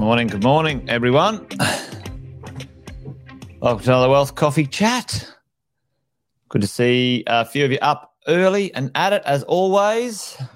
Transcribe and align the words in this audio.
morning, 0.00 0.28
good 0.28 0.42
morning, 0.42 0.82
everyone. 0.88 1.46
Welcome 3.60 3.84
to 3.84 3.90
another 3.90 4.08
Wealth 4.08 4.34
Coffee 4.34 4.64
Chat. 4.64 5.30
Good 6.48 6.62
to 6.62 6.66
see 6.66 7.22
a 7.26 7.44
few 7.44 7.66
of 7.66 7.70
you 7.70 7.76
up 7.82 8.14
early 8.26 8.72
and 8.72 8.90
at 8.94 9.12
it 9.12 9.20
as 9.26 9.42
always. 9.42 10.38
A 10.40 10.48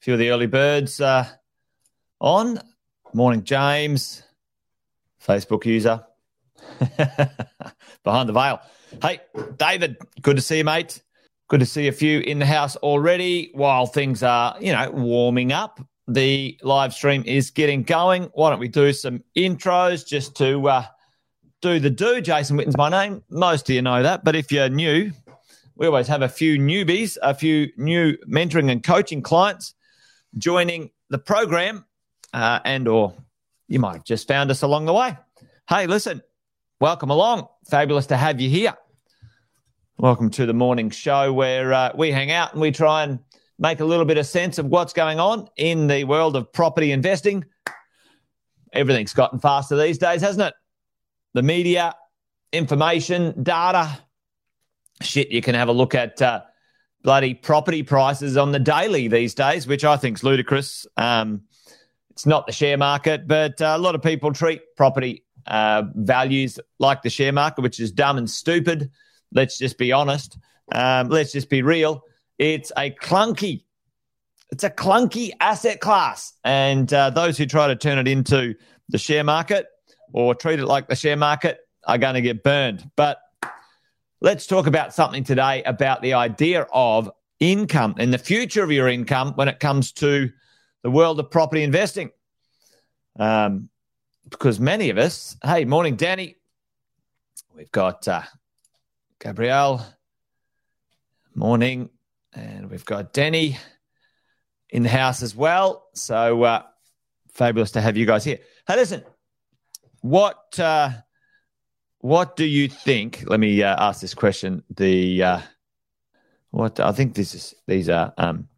few 0.00 0.12
of 0.12 0.18
the 0.18 0.28
early 0.28 0.46
birds 0.46 1.00
uh, 1.00 1.26
on. 2.20 2.60
Morning, 3.14 3.44
James, 3.44 4.22
Facebook 5.26 5.64
user. 5.64 6.04
Behind 8.04 8.28
the 8.28 8.34
veil. 8.34 8.60
Hey, 9.00 9.20
David, 9.56 9.96
good 10.20 10.36
to 10.36 10.42
see 10.42 10.58
you, 10.58 10.64
mate. 10.64 11.02
Good 11.48 11.60
to 11.60 11.66
see 11.66 11.88
a 11.88 11.92
few 11.92 12.20
in 12.20 12.40
the 12.40 12.46
house 12.46 12.76
already 12.76 13.52
while 13.54 13.86
things 13.86 14.22
are, 14.22 14.54
you 14.60 14.72
know, 14.72 14.90
warming 14.90 15.50
up. 15.50 15.80
The 16.06 16.58
live 16.62 16.92
stream 16.92 17.22
is 17.26 17.50
getting 17.50 17.82
going. 17.82 18.24
Why 18.34 18.50
don't 18.50 18.58
we 18.58 18.68
do 18.68 18.92
some 18.92 19.24
intros 19.36 20.06
just 20.06 20.36
to 20.36 20.68
uh, 20.68 20.84
do 21.62 21.80
the 21.80 21.88
do? 21.88 22.20
Jason 22.20 22.58
Witten's 22.58 22.76
my 22.76 22.90
name. 22.90 23.22
Most 23.30 23.70
of 23.70 23.74
you 23.74 23.80
know 23.80 24.02
that. 24.02 24.22
But 24.22 24.36
if 24.36 24.52
you're 24.52 24.68
new, 24.68 25.12
we 25.76 25.86
always 25.86 26.06
have 26.08 26.20
a 26.20 26.28
few 26.28 26.58
newbies, 26.58 27.16
a 27.22 27.34
few 27.34 27.70
new 27.78 28.18
mentoring 28.28 28.70
and 28.70 28.82
coaching 28.82 29.22
clients 29.22 29.74
joining 30.36 30.90
the 31.08 31.18
program 31.18 31.86
uh, 32.34 32.60
and 32.66 32.86
or 32.86 33.14
you 33.68 33.78
might 33.78 33.94
have 33.94 34.04
just 34.04 34.28
found 34.28 34.50
us 34.50 34.60
along 34.60 34.84
the 34.84 34.92
way. 34.92 35.16
Hey, 35.70 35.86
listen, 35.86 36.22
welcome 36.80 37.08
along. 37.08 37.48
Fabulous 37.70 38.06
to 38.08 38.16
have 38.18 38.42
you 38.42 38.50
here. 38.50 38.74
Welcome 39.96 40.28
to 40.30 40.44
the 40.44 40.52
morning 40.52 40.90
show 40.90 41.32
where 41.32 41.72
uh, 41.72 41.92
we 41.94 42.10
hang 42.10 42.30
out 42.30 42.52
and 42.52 42.60
we 42.60 42.72
try 42.72 43.04
and 43.04 43.20
make 43.58 43.80
a 43.80 43.84
little 43.84 44.04
bit 44.04 44.18
of 44.18 44.26
sense 44.26 44.58
of 44.58 44.66
what's 44.66 44.92
going 44.92 45.20
on 45.20 45.48
in 45.56 45.86
the 45.86 46.04
world 46.04 46.36
of 46.36 46.52
property 46.52 46.92
investing. 46.92 47.44
Everything's 48.72 49.14
gotten 49.14 49.38
faster 49.38 49.76
these 49.76 49.98
days, 49.98 50.20
hasn't 50.20 50.48
it? 50.48 50.54
The 51.34 51.42
media, 51.42 51.94
information, 52.52 53.42
data. 53.42 53.98
Shit, 55.00 55.30
you 55.30 55.42
can 55.42 55.54
have 55.54 55.68
a 55.68 55.72
look 55.72 55.94
at 55.94 56.20
uh, 56.20 56.42
bloody 57.02 57.34
property 57.34 57.82
prices 57.82 58.36
on 58.36 58.50
the 58.52 58.58
daily 58.58 59.08
these 59.08 59.34
days, 59.34 59.66
which 59.66 59.84
I 59.84 59.96
think 59.96 60.18
is 60.18 60.24
ludicrous. 60.24 60.86
Um, 60.96 61.42
it's 62.10 62.26
not 62.26 62.46
the 62.46 62.52
share 62.52 62.78
market, 62.78 63.26
but 63.28 63.60
uh, 63.60 63.74
a 63.76 63.78
lot 63.78 63.94
of 63.94 64.02
people 64.02 64.32
treat 64.32 64.62
property 64.76 65.24
uh, 65.46 65.82
values 65.94 66.58
like 66.78 67.02
the 67.02 67.10
share 67.10 67.32
market, 67.32 67.62
which 67.62 67.80
is 67.80 67.92
dumb 67.92 68.18
and 68.18 68.30
stupid. 68.30 68.90
Let's 69.32 69.58
just 69.58 69.78
be 69.78 69.92
honest. 69.92 70.38
Um, 70.72 71.08
let's 71.08 71.32
just 71.32 71.50
be 71.50 71.62
real. 71.62 72.02
It's 72.38 72.72
a 72.76 72.90
clunky, 72.90 73.64
it's 74.50 74.64
a 74.64 74.70
clunky 74.70 75.30
asset 75.40 75.80
class, 75.80 76.34
and 76.44 76.92
uh, 76.92 77.10
those 77.10 77.38
who 77.38 77.46
try 77.46 77.68
to 77.68 77.76
turn 77.76 77.98
it 77.98 78.08
into 78.08 78.54
the 78.88 78.98
share 78.98 79.24
market 79.24 79.66
or 80.12 80.34
treat 80.34 80.58
it 80.58 80.66
like 80.66 80.88
the 80.88 80.96
share 80.96 81.16
market 81.16 81.60
are 81.86 81.98
going 81.98 82.14
to 82.14 82.20
get 82.20 82.42
burned. 82.42 82.90
But 82.96 83.18
let's 84.20 84.46
talk 84.46 84.66
about 84.66 84.94
something 84.94 85.24
today 85.24 85.62
about 85.64 86.02
the 86.02 86.14
idea 86.14 86.66
of 86.72 87.10
income 87.40 87.94
and 87.98 88.12
the 88.12 88.18
future 88.18 88.62
of 88.62 88.72
your 88.72 88.88
income 88.88 89.32
when 89.34 89.48
it 89.48 89.60
comes 89.60 89.92
to 89.92 90.30
the 90.82 90.90
world 90.90 91.20
of 91.20 91.30
property 91.30 91.62
investing. 91.62 92.10
Um, 93.18 93.68
because 94.28 94.58
many 94.58 94.90
of 94.90 94.98
us, 94.98 95.36
hey, 95.42 95.64
morning, 95.64 95.96
Danny. 95.96 96.36
We've 97.54 97.70
got 97.70 98.08
uh, 98.08 98.22
Gabrielle, 99.20 99.86
morning, 101.34 101.90
and 102.34 102.70
we've 102.70 102.84
got 102.84 103.12
Denny 103.12 103.58
in 104.70 104.82
the 104.82 104.88
house 104.88 105.22
as 105.22 105.34
well. 105.34 105.86
So 105.94 106.42
uh, 106.42 106.62
fabulous 107.32 107.72
to 107.72 107.80
have 107.80 107.96
you 107.96 108.06
guys 108.06 108.24
here. 108.24 108.38
Hey, 108.66 108.76
listen, 108.76 109.04
what 110.00 110.58
uh, 110.58 110.90
what 111.98 112.36
do 112.36 112.44
you 112.44 112.68
think? 112.68 113.24
Let 113.26 113.40
me 113.40 113.62
uh, 113.62 113.76
ask 113.88 114.00
this 114.00 114.14
question. 114.14 114.62
The 114.76 115.22
uh, 115.22 115.40
what 116.50 116.80
I 116.80 116.92
think 116.92 117.14
this 117.14 117.34
is 117.34 117.54
these 117.66 117.88
are 117.88 118.12
um, 118.18 118.48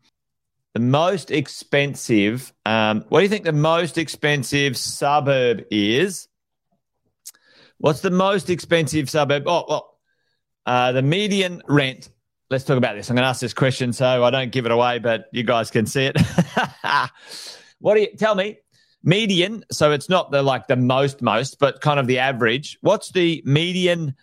the 0.74 0.80
most 0.80 1.30
expensive. 1.30 2.52
Um, 2.64 3.04
what 3.08 3.20
do 3.20 3.22
you 3.22 3.28
think 3.28 3.44
the 3.44 3.52
most 3.52 3.98
expensive 3.98 4.76
suburb 4.76 5.64
is? 5.70 6.28
What's 7.78 8.00
the 8.00 8.10
most 8.10 8.50
expensive 8.50 9.08
suburb? 9.10 9.44
Oh, 9.46 9.64
well, 9.68 9.98
uh, 10.64 10.92
the 10.92 11.02
median 11.02 11.62
rent. 11.68 12.08
Let's 12.48 12.62
talk 12.62 12.78
about 12.78 12.94
this. 12.94 13.10
I'm 13.10 13.16
going 13.16 13.24
to 13.24 13.28
ask 13.28 13.40
this 13.40 13.54
question 13.54 13.92
so 13.92 14.22
I 14.22 14.30
don't 14.30 14.52
give 14.52 14.66
it 14.66 14.72
away, 14.72 15.00
but 15.00 15.26
you 15.32 15.42
guys 15.42 15.70
can 15.70 15.84
see 15.84 16.04
it. 16.04 16.16
what 17.80 17.94
do 17.94 18.02
you 18.02 18.16
tell 18.16 18.36
me? 18.36 18.58
Median. 19.02 19.64
So 19.72 19.90
it's 19.90 20.08
not 20.08 20.30
the 20.30 20.42
like 20.42 20.68
the 20.68 20.76
most 20.76 21.22
most, 21.22 21.58
but 21.58 21.80
kind 21.80 21.98
of 21.98 22.06
the 22.06 22.18
average. 22.18 22.78
What's 22.82 23.10
the 23.10 23.42
median? 23.44 24.14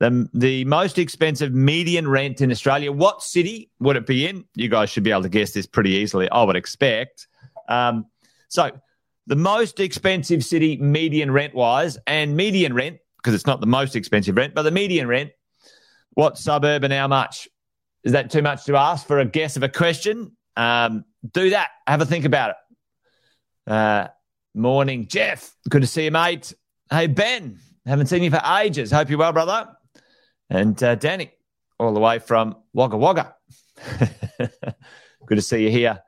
The, 0.00 0.28
the 0.34 0.64
most 0.64 0.98
expensive 0.98 1.54
median 1.54 2.08
rent 2.08 2.40
in 2.40 2.50
Australia. 2.50 2.90
What 2.90 3.22
city 3.22 3.70
would 3.78 3.96
it 3.96 4.06
be 4.06 4.26
in? 4.26 4.44
You 4.54 4.68
guys 4.68 4.90
should 4.90 5.04
be 5.04 5.12
able 5.12 5.22
to 5.22 5.28
guess 5.28 5.52
this 5.52 5.66
pretty 5.66 5.90
easily, 5.90 6.28
I 6.28 6.42
would 6.42 6.56
expect. 6.56 7.28
Um, 7.68 8.06
so, 8.48 8.72
the 9.28 9.36
most 9.36 9.78
expensive 9.78 10.44
city 10.44 10.76
median 10.76 11.30
rent 11.30 11.54
wise, 11.54 11.98
and 12.06 12.36
median 12.36 12.74
rent, 12.74 12.98
because 13.18 13.32
it's 13.32 13.46
not 13.46 13.60
the 13.60 13.66
most 13.66 13.94
expensive 13.94 14.36
rent, 14.36 14.54
but 14.54 14.62
the 14.62 14.72
median 14.72 15.06
rent, 15.06 15.30
what 16.14 16.36
suburb 16.36 16.82
and 16.82 16.92
how 16.92 17.06
much? 17.06 17.48
Is 18.04 18.12
that 18.12 18.30
too 18.30 18.42
much 18.42 18.64
to 18.64 18.76
ask 18.76 19.06
for 19.06 19.20
a 19.20 19.24
guess 19.24 19.56
of 19.56 19.62
a 19.62 19.68
question? 19.68 20.36
Um, 20.56 21.04
do 21.32 21.50
that. 21.50 21.68
Have 21.86 22.00
a 22.00 22.06
think 22.06 22.24
about 22.24 22.50
it. 22.50 23.70
Uh, 23.72 24.08
morning, 24.54 25.06
Jeff. 25.06 25.54
Good 25.68 25.82
to 25.82 25.86
see 25.86 26.04
you, 26.04 26.10
mate. 26.10 26.52
Hey, 26.90 27.06
Ben. 27.06 27.58
Haven't 27.86 28.06
seen 28.06 28.22
you 28.22 28.30
for 28.30 28.42
ages. 28.60 28.90
Hope 28.90 29.08
you're 29.08 29.18
well, 29.18 29.32
brother. 29.32 29.68
And 30.50 30.80
uh, 30.82 30.96
Danny, 30.96 31.30
all 31.78 31.94
the 31.94 32.00
way 32.00 32.18
from 32.18 32.56
Wagga 32.72 32.96
Wagga. 32.96 33.34
Good 35.26 35.36
to 35.36 35.42
see 35.42 35.64
you 35.64 35.70
here, 35.70 36.00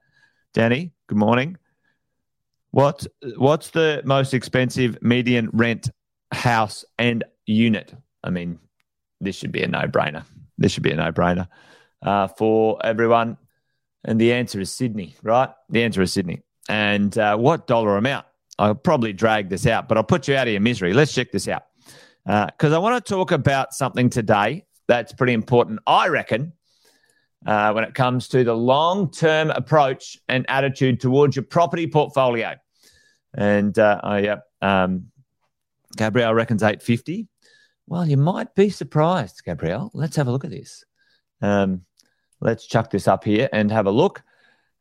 Danny. 0.53 0.93
Good 1.07 1.19
morning. 1.19 1.57
What 2.71 3.07
what's 3.37 3.71
the 3.71 4.03
most 4.05 4.35
expensive 4.35 4.99
median 5.01 5.49
rent 5.53 5.91
house 6.33 6.85
and 6.99 7.25
unit? 7.47 7.95
I 8.23 8.31
mean, 8.31 8.59
this 9.21 9.37
should 9.37 9.53
be 9.53 9.63
a 9.63 9.69
no 9.69 9.83
brainer. 9.83 10.25
This 10.59 10.73
should 10.73 10.83
be 10.83 10.91
a 10.91 10.97
no 10.97 11.13
brainer 11.13 11.49
uh, 12.05 12.29
for 12.29 12.79
everyone. 12.85 13.37
And 14.05 14.21
the 14.21 14.33
answer 14.35 14.61
is 14.61 14.71
Sydney, 14.71 15.17
right? 15.23 15.51
The 15.71 15.83
answer 15.83 16.03
is 16.03 16.13
Sydney. 16.13 16.43
And 16.69 17.17
uh, 17.19 17.37
what 17.37 17.67
dollar 17.67 17.97
amount? 17.97 18.27
I'll 18.59 18.75
probably 18.75 19.13
drag 19.13 19.49
this 19.49 19.67
out, 19.67 19.89
but 19.89 19.97
I'll 19.97 20.05
put 20.05 20.29
you 20.29 20.37
out 20.37 20.47
of 20.47 20.53
your 20.53 20.61
misery. 20.61 20.93
Let's 20.93 21.13
check 21.13 21.33
this 21.33 21.49
out 21.49 21.65
because 22.25 22.73
uh, 22.73 22.77
I 22.77 22.79
want 22.79 23.05
to 23.05 23.13
talk 23.13 23.33
about 23.33 23.75
something 23.75 24.09
today 24.09 24.65
that's 24.87 25.13
pretty 25.13 25.33
important, 25.33 25.81
I 25.87 26.09
reckon, 26.09 26.53
uh, 27.47 27.73
when 27.73 27.85
it 27.85 27.95
comes 27.95 28.29
to 28.29 28.45
the 28.45 28.55
long 28.55 29.11
term 29.11 29.51
approach 29.51 30.19
and 30.29 30.45
attitude 30.49 31.01
towards 31.01 31.37
your 31.37 31.45
property 31.45 31.87
portfolio. 31.87 32.55
And 33.37 33.77
uh, 33.79 34.01
oh, 34.03 34.17
yeah, 34.17 34.37
um, 34.63 35.07
Gabrielle 35.97 36.35
reckons 36.35 36.63
850. 36.63 37.29
Well, 37.87 38.07
you 38.07 38.17
might 38.17 38.55
be 38.55 38.71
surprised, 38.71 39.43
Gabrielle. 39.45 39.91
Let's 39.93 40.17
have 40.17 40.29
a 40.29 40.33
look 40.33 40.45
at 40.45 40.51
this. 40.51 40.85
Um, 41.43 41.83
let's 42.45 42.67
chuck 42.67 42.91
this 42.91 43.09
up 43.09 43.25
here 43.25 43.49
and 43.53 43.73
have 43.73 43.87
a 43.87 43.91
look. 43.91 44.23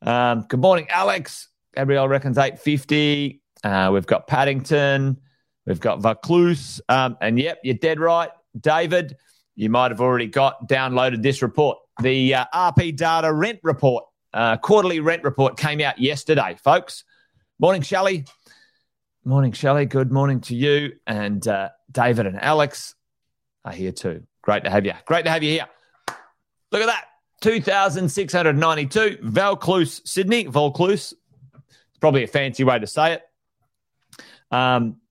Um, 0.04 0.46
good 0.50 0.60
morning, 0.60 0.86
Alex. 0.90 1.48
Gabrielle 1.74 2.08
reckons 2.08 2.38
850. 2.38 3.42
Uh, 3.64 3.90
we've 3.92 4.06
got 4.06 4.28
Paddington. 4.28 5.20
We've 5.66 5.80
got 5.80 6.02
Vaucluse. 6.02 6.82
Um, 6.90 7.18
and 7.22 7.40
yep, 7.40 7.60
you're 7.64 7.76
dead 7.76 8.00
right. 8.00 8.30
David, 8.60 9.16
you 9.56 9.70
might 9.70 9.92
have 9.92 10.02
already 10.02 10.28
got 10.28 10.68
downloaded 10.68 11.24
this 11.24 11.42
report. 11.42 11.78
The 12.02 12.36
uh, 12.36 12.46
RP 12.54 12.96
Data 12.96 13.32
Rent 13.32 13.60
Report, 13.64 14.04
uh, 14.34 14.58
quarterly 14.58 15.00
rent 15.00 15.24
report 15.24 15.58
came 15.58 15.80
out 15.80 16.00
yesterday, 16.00 16.58
folks. 16.62 17.06
Morning, 17.60 17.82
Shelley. 17.82 18.26
Morning, 19.24 19.54
Shelley. 19.54 19.86
Good 19.86 20.12
morning 20.12 20.42
to 20.42 20.56
you. 20.56 20.94
And 21.08 21.48
uh, 21.48 21.70
David 21.92 22.26
and 22.26 22.42
Alex 22.42 22.94
are 23.64 23.72
here 23.72 23.94
too. 23.94 24.24
Great 24.42 24.66
to 24.66 24.70
have 24.70 24.86
you. 24.86 24.94
Great 25.06 25.24
to 25.24 25.32
have 25.32 25.44
you 25.44 25.52
here. 25.52 25.68
Look 26.72 26.82
at 26.82 26.88
that. 26.88 27.06
2,692. 27.44 29.18
Vaucluse, 29.22 30.02
Sydney. 30.06 30.46
Vaucluse. 30.46 31.14
It's 31.54 31.98
probably 32.00 32.24
a 32.24 32.28
fancy 32.28 32.64
way 32.64 32.80
to 32.80 32.88
say 32.88 33.16
it. 33.16 33.22
Um, 34.50 35.02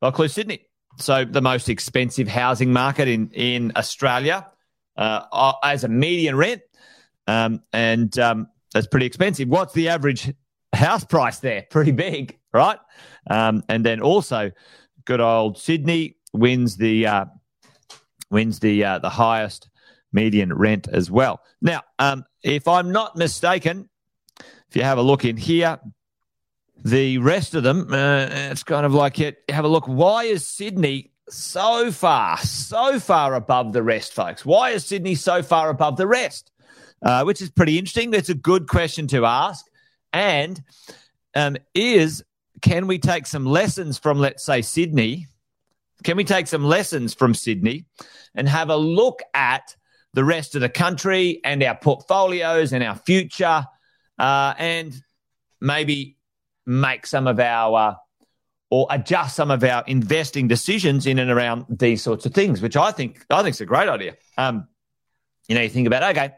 Vaucluse, 0.00 0.32
Sydney. 0.32 0.62
So 0.98 1.24
the 1.24 1.42
most 1.42 1.68
expensive 1.68 2.28
housing 2.28 2.72
market 2.72 3.08
in 3.08 3.30
in 3.32 3.72
Australia 3.76 4.46
uh, 4.96 5.52
as 5.62 5.82
a 5.82 5.88
median 5.88 6.36
rent, 6.36 6.62
um, 7.26 7.60
and 7.72 8.16
um, 8.18 8.46
that's 8.72 8.86
pretty 8.86 9.06
expensive. 9.06 9.48
What's 9.48 9.74
the 9.74 9.88
average 9.88 10.32
house 10.72 11.04
price 11.04 11.40
there? 11.40 11.66
Pretty 11.70 11.92
big, 11.92 12.38
right? 12.54 12.78
Um, 13.28 13.62
and 13.68 13.84
then 13.84 14.00
also, 14.00 14.52
good 15.04 15.20
old 15.20 15.58
Sydney 15.58 16.16
wins 16.32 16.76
the 16.76 17.06
uh, 17.06 17.24
wins 18.30 18.60
the 18.60 18.84
uh, 18.84 18.98
the 19.00 19.10
highest 19.10 19.68
median 20.12 20.52
rent 20.52 20.88
as 20.88 21.10
well. 21.10 21.40
Now, 21.60 21.82
um, 21.98 22.24
if 22.42 22.68
I'm 22.68 22.92
not 22.92 23.16
mistaken, 23.16 23.88
if 24.68 24.76
you 24.76 24.82
have 24.82 24.98
a 24.98 25.02
look 25.02 25.24
in 25.24 25.36
here, 25.36 25.78
the 26.84 27.18
rest 27.18 27.54
of 27.54 27.62
them, 27.62 27.92
uh, 27.92 28.26
it's 28.30 28.62
kind 28.62 28.86
of 28.86 28.94
like 28.94 29.18
it. 29.18 29.38
Have 29.48 29.64
a 29.64 29.68
look. 29.68 29.86
Why 29.86 30.24
is 30.24 30.46
Sydney 30.46 31.12
so 31.28 31.90
far, 31.90 32.38
so 32.38 33.00
far 33.00 33.34
above 33.34 33.72
the 33.72 33.82
rest, 33.82 34.12
folks? 34.12 34.44
Why 34.44 34.70
is 34.70 34.84
Sydney 34.84 35.14
so 35.14 35.42
far 35.42 35.70
above 35.70 35.96
the 35.96 36.06
rest? 36.06 36.52
Uh, 37.02 37.24
which 37.24 37.42
is 37.42 37.50
pretty 37.50 37.78
interesting. 37.78 38.10
That's 38.10 38.28
a 38.28 38.34
good 38.34 38.68
question 38.68 39.06
to 39.08 39.26
ask. 39.26 39.64
And 40.12 40.62
um, 41.34 41.56
is 41.74 42.24
can 42.62 42.86
we 42.86 42.98
take 42.98 43.26
some 43.26 43.44
lessons 43.44 43.98
from, 43.98 44.18
let's 44.18 44.44
say, 44.44 44.62
Sydney? 44.62 45.26
Can 46.04 46.16
we 46.16 46.24
take 46.24 46.46
some 46.46 46.64
lessons 46.64 47.14
from 47.14 47.34
Sydney 47.34 47.84
and 48.34 48.48
have 48.48 48.70
a 48.70 48.76
look 48.76 49.20
at 49.34 49.76
the 50.16 50.24
rest 50.24 50.54
of 50.54 50.62
the 50.62 50.68
country 50.70 51.40
and 51.44 51.62
our 51.62 51.76
portfolios 51.76 52.72
and 52.72 52.82
our 52.82 52.96
future 52.96 53.66
uh, 54.18 54.54
and 54.56 54.94
maybe 55.60 56.16
make 56.64 57.06
some 57.06 57.26
of 57.26 57.38
our 57.38 57.90
uh, 57.90 57.94
or 58.70 58.86
adjust 58.90 59.36
some 59.36 59.50
of 59.50 59.62
our 59.62 59.84
investing 59.86 60.48
decisions 60.48 61.06
in 61.06 61.18
and 61.18 61.30
around 61.30 61.66
these 61.68 62.02
sorts 62.02 62.24
of 62.24 62.32
things, 62.32 62.62
which 62.62 62.78
I 62.78 62.92
think 62.92 63.26
I 63.28 63.42
think 63.42 63.54
is 63.54 63.60
a 63.60 63.66
great 63.66 63.90
idea. 63.90 64.16
Um, 64.38 64.66
you 65.48 65.54
know, 65.54 65.60
you 65.60 65.68
think 65.68 65.86
about 65.86 66.16
okay, 66.16 66.32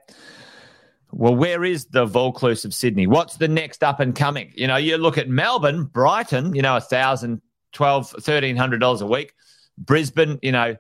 well, 1.13 1.37
where 1.37 1.65
is 1.65 1.87
the 1.87 2.05
Vaucluse 2.05 2.65
of 2.65 2.75
Sydney? 2.75 3.07
What's 3.07 3.37
the 3.37 3.49
next 3.49 3.85
up 3.85 4.01
and 4.01 4.13
coming? 4.13 4.53
You 4.57 4.67
know, 4.67 4.77
you 4.77 4.99
look 4.99 5.19
at 5.19 5.29
Melbourne, 5.29 5.85
Brighton, 5.85 6.53
you 6.57 6.63
know, 6.63 6.77
a 6.77 6.81
thousand, 6.81 7.43
twelve, 7.73 8.11
thirteen 8.11 8.57
hundred 8.57 8.81
dollars 8.81 9.03
a 9.03 9.07
week. 9.07 9.33
Brisbane, 9.79 10.41
you 10.43 10.51
know, 10.51 10.77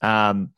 um, 0.00 0.54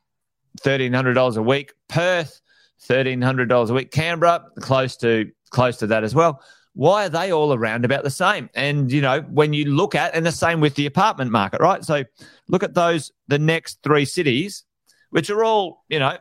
thirteen 0.58 0.93
hundred 0.93 1.14
dollars 1.14 1.37
a 1.37 1.43
week. 1.43 1.73
Perth, 1.88 2.41
thirteen 2.81 3.23
hundred 3.23 3.49
dollars 3.49 3.70
a 3.70 3.75
week. 3.75 3.91
Canberra, 3.91 4.44
close 4.61 4.97
to 4.99 5.31
close 5.50 5.76
to 5.79 5.87
that 5.88 6.05
as 6.05 6.14
well. 6.14 6.43
Why 6.75 7.06
are 7.06 7.08
they 7.08 7.32
all 7.32 7.52
around 7.52 7.85
about 7.85 8.05
the 8.05 8.11
same? 8.11 8.49
And 8.55 8.91
you 8.91 9.00
know, 9.00 9.23
when 9.23 9.52
you 9.52 9.67
look 9.67 9.94
at, 9.94 10.14
and 10.14 10.25
the 10.25 10.32
same 10.32 10.61
with 10.61 10.76
the 10.76 10.87
apartment 10.87 11.31
market, 11.31 11.61
right? 11.61 11.85
So 11.85 12.05
look 12.49 12.62
at 12.62 12.75
those 12.75 13.12
the 13.29 13.38
next 13.38 13.79
three 13.82 14.05
cities, 14.05 14.64
which 15.11 15.31
are 15.31 15.44
all 15.44 15.85
you 15.88 15.99
know 15.99 16.17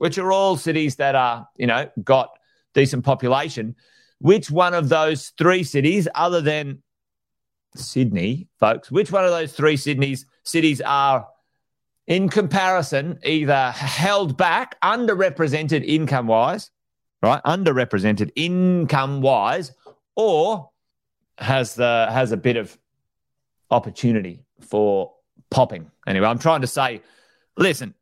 which 0.00 0.16
are 0.16 0.32
all 0.32 0.56
cities 0.56 0.96
that 0.96 1.14
are, 1.14 1.46
you 1.58 1.66
know, 1.66 1.86
got 2.02 2.30
decent 2.72 3.04
population. 3.04 3.76
Which 4.18 4.50
one 4.50 4.72
of 4.72 4.88
those 4.88 5.34
three 5.36 5.62
cities, 5.62 6.08
other 6.14 6.40
than 6.40 6.82
Sydney, 7.76 8.48
folks, 8.58 8.90
which 8.90 9.12
one 9.12 9.26
of 9.26 9.30
those 9.30 9.52
three 9.52 9.76
Sydney's 9.76 10.24
cities 10.42 10.80
are 10.80 11.28
in 12.06 12.28
comparison 12.28 13.18
either 13.24 13.70
held 13.70 14.36
back, 14.36 14.80
underrepresented 14.80 15.84
income 15.84 16.26
wise, 16.26 16.70
right? 17.22 17.42
Underrepresented 17.44 18.30
income 18.34 19.20
wise, 19.20 19.72
or 20.16 20.70
has 21.38 21.74
the 21.74 22.08
has 22.10 22.32
a 22.32 22.36
bit 22.36 22.56
of 22.56 22.76
opportunity 23.70 24.42
for 24.60 25.12
popping. 25.50 25.90
Anyway, 26.06 26.26
I'm 26.26 26.38
trying 26.38 26.60
to 26.60 26.66
say, 26.66 27.02
listen, 27.56 27.94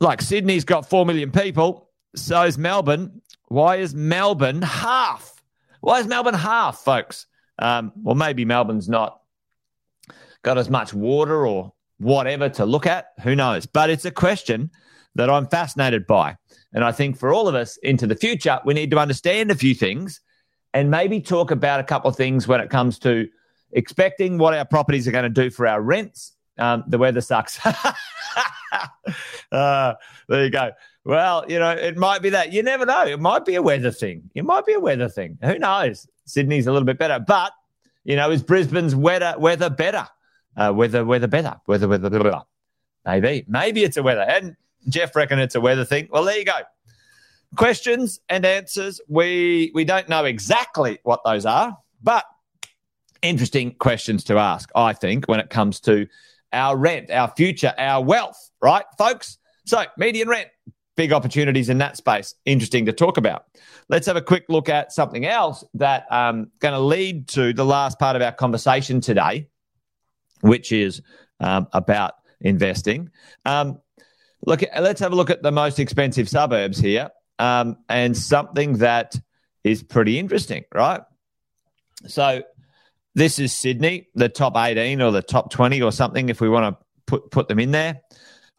like 0.00 0.20
Sydney's 0.20 0.64
got 0.64 0.88
4 0.88 1.06
million 1.06 1.30
people, 1.30 1.88
so 2.14 2.42
is 2.42 2.58
Melbourne. 2.58 3.22
Why 3.48 3.76
is 3.76 3.94
Melbourne 3.94 4.62
half? 4.62 5.42
Why 5.80 6.00
is 6.00 6.06
Melbourne 6.06 6.34
half, 6.34 6.78
folks? 6.78 7.26
Um, 7.58 7.92
well, 7.96 8.14
maybe 8.14 8.44
Melbourne's 8.44 8.88
not 8.88 9.20
got 10.42 10.58
as 10.58 10.68
much 10.68 10.92
water 10.92 11.46
or 11.46 11.72
whatever 12.02 12.48
to 12.50 12.66
look 12.66 12.86
at. 12.86 13.06
Who 13.22 13.34
knows? 13.34 13.66
But 13.66 13.90
it's 13.90 14.04
a 14.04 14.10
question 14.10 14.70
that 15.14 15.30
I'm 15.30 15.46
fascinated 15.48 16.06
by. 16.06 16.36
And 16.72 16.84
I 16.84 16.92
think 16.92 17.18
for 17.18 17.32
all 17.32 17.48
of 17.48 17.54
us 17.54 17.76
into 17.78 18.06
the 18.06 18.16
future, 18.16 18.60
we 18.64 18.74
need 18.74 18.90
to 18.90 18.98
understand 18.98 19.50
a 19.50 19.54
few 19.54 19.74
things 19.74 20.20
and 20.74 20.90
maybe 20.90 21.20
talk 21.20 21.50
about 21.50 21.80
a 21.80 21.84
couple 21.84 22.08
of 22.08 22.16
things 22.16 22.48
when 22.48 22.60
it 22.60 22.70
comes 22.70 22.98
to 23.00 23.28
expecting 23.72 24.38
what 24.38 24.54
our 24.54 24.64
properties 24.64 25.06
are 25.06 25.12
going 25.12 25.24
to 25.24 25.28
do 25.28 25.50
for 25.50 25.66
our 25.66 25.80
rents. 25.80 26.32
Um, 26.58 26.84
the 26.86 26.98
weather 26.98 27.20
sucks. 27.20 27.58
uh, 29.52 29.94
there 30.28 30.44
you 30.44 30.50
go. 30.50 30.70
Well, 31.04 31.44
you 31.48 31.58
know, 31.58 31.70
it 31.70 31.96
might 31.96 32.22
be 32.22 32.30
that. 32.30 32.52
You 32.52 32.62
never 32.62 32.86
know. 32.86 33.04
It 33.06 33.20
might 33.20 33.44
be 33.44 33.56
a 33.56 33.62
weather 33.62 33.90
thing. 33.90 34.30
It 34.34 34.44
might 34.44 34.66
be 34.66 34.74
a 34.74 34.80
weather 34.80 35.08
thing. 35.08 35.38
Who 35.42 35.58
knows? 35.58 36.06
Sydney's 36.24 36.66
a 36.66 36.72
little 36.72 36.86
bit 36.86 36.98
better, 36.98 37.18
but 37.18 37.52
you 38.04 38.16
know, 38.16 38.30
is 38.30 38.42
Brisbane's 38.42 38.94
weather 38.94 39.34
weather 39.38 39.70
better? 39.70 40.06
Uh, 40.56 40.72
weather 40.74 41.04
weather 41.04 41.26
better? 41.26 41.56
Weather 41.66 41.88
weather 41.88 42.10
blah, 42.10 42.18
blah, 42.20 42.30
blah. 42.30 42.42
Maybe 43.04 43.44
maybe 43.48 43.84
it's 43.84 43.96
a 43.96 44.02
weather. 44.02 44.22
And 44.22 44.56
Jeff 44.88 45.14
reckon 45.16 45.38
it's 45.38 45.54
a 45.54 45.60
weather 45.60 45.84
thing. 45.84 46.08
Well, 46.10 46.24
there 46.24 46.38
you 46.38 46.44
go. 46.44 46.58
Questions 47.56 48.20
and 48.28 48.44
answers. 48.44 49.00
We 49.08 49.70
we 49.74 49.84
don't 49.84 50.08
know 50.08 50.24
exactly 50.24 50.98
what 51.02 51.20
those 51.24 51.46
are, 51.46 51.76
but 52.02 52.24
interesting 53.22 53.74
questions 53.74 54.24
to 54.24 54.38
ask. 54.38 54.70
I 54.74 54.92
think 54.92 55.26
when 55.26 55.40
it 55.40 55.50
comes 55.50 55.80
to 55.80 56.06
our 56.52 56.76
rent, 56.76 57.10
our 57.10 57.28
future, 57.28 57.72
our 57.78 58.02
wealth, 58.02 58.50
right, 58.60 58.84
folks? 58.98 59.38
So, 59.64 59.84
median 59.96 60.28
rent, 60.28 60.48
big 60.96 61.12
opportunities 61.12 61.68
in 61.68 61.78
that 61.78 61.96
space. 61.96 62.34
Interesting 62.44 62.86
to 62.86 62.92
talk 62.92 63.16
about. 63.16 63.46
Let's 63.88 64.06
have 64.06 64.16
a 64.16 64.22
quick 64.22 64.44
look 64.48 64.68
at 64.68 64.92
something 64.92 65.24
else 65.24 65.64
that 65.74 66.06
um 66.10 66.50
going 66.58 66.74
to 66.74 66.80
lead 66.80 67.28
to 67.28 67.52
the 67.52 67.64
last 67.64 67.98
part 67.98 68.16
of 68.16 68.22
our 68.22 68.32
conversation 68.32 69.00
today, 69.00 69.48
which 70.42 70.70
is 70.70 71.00
um, 71.40 71.66
about 71.72 72.14
investing. 72.40 73.10
Um, 73.44 73.80
look, 74.46 74.62
let's 74.78 75.00
have 75.00 75.12
a 75.12 75.16
look 75.16 75.30
at 75.30 75.42
the 75.42 75.52
most 75.52 75.78
expensive 75.78 76.28
suburbs 76.28 76.78
here, 76.78 77.10
um, 77.38 77.78
and 77.88 78.16
something 78.16 78.78
that 78.78 79.18
is 79.64 79.82
pretty 79.82 80.18
interesting, 80.18 80.64
right? 80.74 81.00
So 82.06 82.42
this 83.14 83.38
is 83.38 83.54
Sydney, 83.54 84.08
the 84.14 84.28
top 84.28 84.56
18 84.56 85.00
or 85.00 85.12
the 85.12 85.22
top 85.22 85.50
20 85.50 85.82
or 85.82 85.92
something, 85.92 86.28
if 86.28 86.40
we 86.40 86.48
want 86.48 86.76
to 86.76 86.84
put, 87.06 87.30
put 87.30 87.48
them 87.48 87.58
in 87.58 87.70
there. 87.70 88.00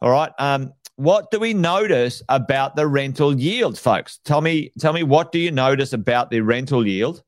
All 0.00 0.10
right. 0.10 0.32
Um, 0.38 0.72
what 0.96 1.30
do 1.30 1.40
we 1.40 1.54
notice 1.54 2.22
about 2.28 2.76
the 2.76 2.86
rental 2.86 3.38
yield, 3.38 3.78
folks? 3.78 4.20
Tell 4.24 4.40
me, 4.40 4.72
tell 4.78 4.92
me 4.92 5.02
what 5.02 5.32
do 5.32 5.38
you 5.38 5.50
notice 5.50 5.92
about 5.92 6.30
the 6.30 6.40
rental 6.40 6.86
yield 6.86 7.22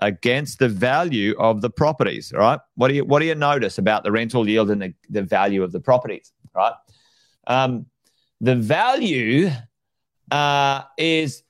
against 0.00 0.58
the 0.58 0.68
value 0.68 1.34
of 1.38 1.60
the 1.60 1.70
properties? 1.70 2.32
Right. 2.34 2.60
What 2.76 2.88
do 2.88 2.94
you 2.94 3.04
what 3.04 3.20
do 3.20 3.26
you 3.26 3.34
notice 3.34 3.78
about 3.78 4.04
the 4.04 4.12
rental 4.12 4.48
yield 4.48 4.70
and 4.70 4.82
the, 4.82 4.94
the 5.10 5.22
value 5.22 5.62
of 5.62 5.72
the 5.72 5.80
properties? 5.80 6.32
Right. 6.54 6.74
Um, 7.46 7.86
the 8.40 8.56
value 8.56 9.50
uh, 10.30 10.82
is 10.96 11.42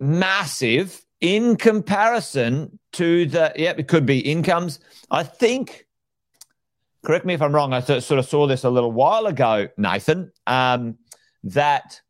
massive 0.00 1.04
in 1.20 1.56
comparison 1.56 2.78
to 2.92 3.26
the 3.26 3.52
yeah, 3.56 3.74
it 3.76 3.88
could 3.88 4.06
be 4.06 4.20
incomes. 4.20 4.80
I 5.10 5.22
think. 5.22 5.86
Correct 7.04 7.24
me 7.24 7.32
if 7.32 7.40
I'm 7.40 7.54
wrong. 7.54 7.72
I 7.72 7.80
sort 7.80 8.18
of 8.18 8.26
saw 8.26 8.48
this 8.48 8.64
a 8.64 8.70
little 8.70 8.90
while 8.90 9.26
ago, 9.26 9.68
Nathan. 9.76 10.32
Um, 10.48 10.98
that, 11.44 12.00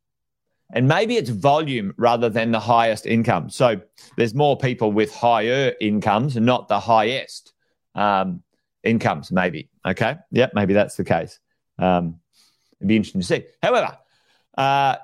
and 0.73 0.87
maybe 0.87 1.17
it's 1.17 1.31
volume 1.31 1.95
rather 1.97 2.29
than 2.29 2.53
the 2.53 2.61
highest 2.61 3.07
income. 3.07 3.51
So 3.51 3.81
there's 4.17 4.35
more 4.35 4.57
people 4.57 4.93
with 4.93 5.15
higher 5.15 5.75
incomes, 5.81 6.37
not 6.37 6.69
the 6.69 6.81
highest 6.81 7.53
um, 7.95 8.43
incomes. 8.83 9.33
Maybe 9.33 9.71
okay. 9.87 10.17
Yep, 10.33 10.53
maybe 10.55 10.75
that's 10.75 10.97
the 10.97 11.05
case. 11.05 11.39
Um, 11.79 12.21
it'd 12.81 12.89
be 12.89 12.97
interesting 12.97 13.21
to 13.21 13.27
see. 13.27 13.45
However, 13.63 13.97
uh, 14.57 14.97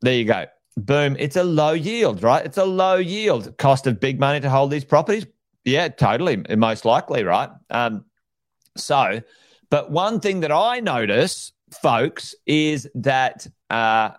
there 0.00 0.14
you 0.14 0.24
go 0.24 0.46
boom, 0.76 1.16
it's 1.18 1.36
a 1.36 1.44
low 1.44 1.72
yield, 1.72 2.22
right? 2.22 2.44
It's 2.44 2.58
a 2.58 2.64
low 2.64 2.96
yield. 2.96 3.56
Cost 3.58 3.86
of 3.86 4.00
big 4.00 4.18
money 4.18 4.40
to 4.40 4.50
hold 4.50 4.70
these 4.70 4.84
properties. 4.84 5.26
Yeah, 5.64 5.88
totally. 5.88 6.42
Most 6.56 6.84
likely, 6.84 7.24
right? 7.24 7.50
Um, 7.70 8.04
so, 8.76 9.20
but 9.70 9.90
one 9.90 10.20
thing 10.20 10.40
that 10.40 10.52
I 10.52 10.80
notice, 10.80 11.52
folks, 11.82 12.34
is 12.46 12.88
that, 12.96 13.46
uh, 13.70 14.10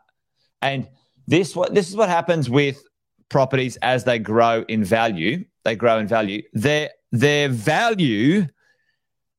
and 0.63 0.88
this 1.27 1.55
what 1.55 1.75
this 1.75 1.89
is 1.89 1.96
what 1.96 2.10
happens 2.10 2.50
with 2.50 2.84
properties 3.29 3.77
as 3.77 4.03
they 4.03 4.17
grow 4.17 4.65
in 4.67 4.84
value. 4.84 5.43
They 5.63 5.75
grow 5.75 6.00
in 6.00 6.08
value. 6.08 6.41
Their 6.53 6.89
their 7.12 7.50
value, 7.50 8.48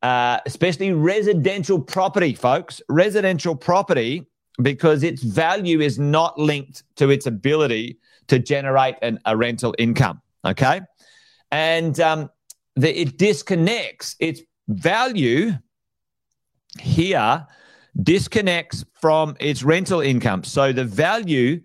uh, 0.03 0.39
especially 0.47 0.93
residential 0.93 1.81
property, 1.81 2.35
folks, 2.35 2.81
residential 2.89 3.57
property 3.57 4.27
because 4.63 5.03
its 5.03 5.23
value 5.23 5.81
is 5.81 5.99
not 5.99 6.39
linked 6.39 6.85
to 6.97 7.11
its 7.11 7.27
ability 7.27 7.99
to 8.29 8.39
generate 8.39 8.95
an, 9.03 9.19
a 9.25 9.37
rental 9.37 9.75
income. 9.79 10.21
Okay. 10.45 10.81
And 11.51 11.99
um, 12.01 12.31
the, 12.77 13.01
it 13.01 13.19
disconnects 13.19 14.17
its 14.21 14.43
value 14.69 15.53
here, 16.81 17.47
disconnects 18.03 18.85
from 19.01 19.37
its 19.41 19.63
rental 19.63 20.01
income. 20.01 20.45
So 20.45 20.73
the 20.73 20.85
value, 20.85 21.61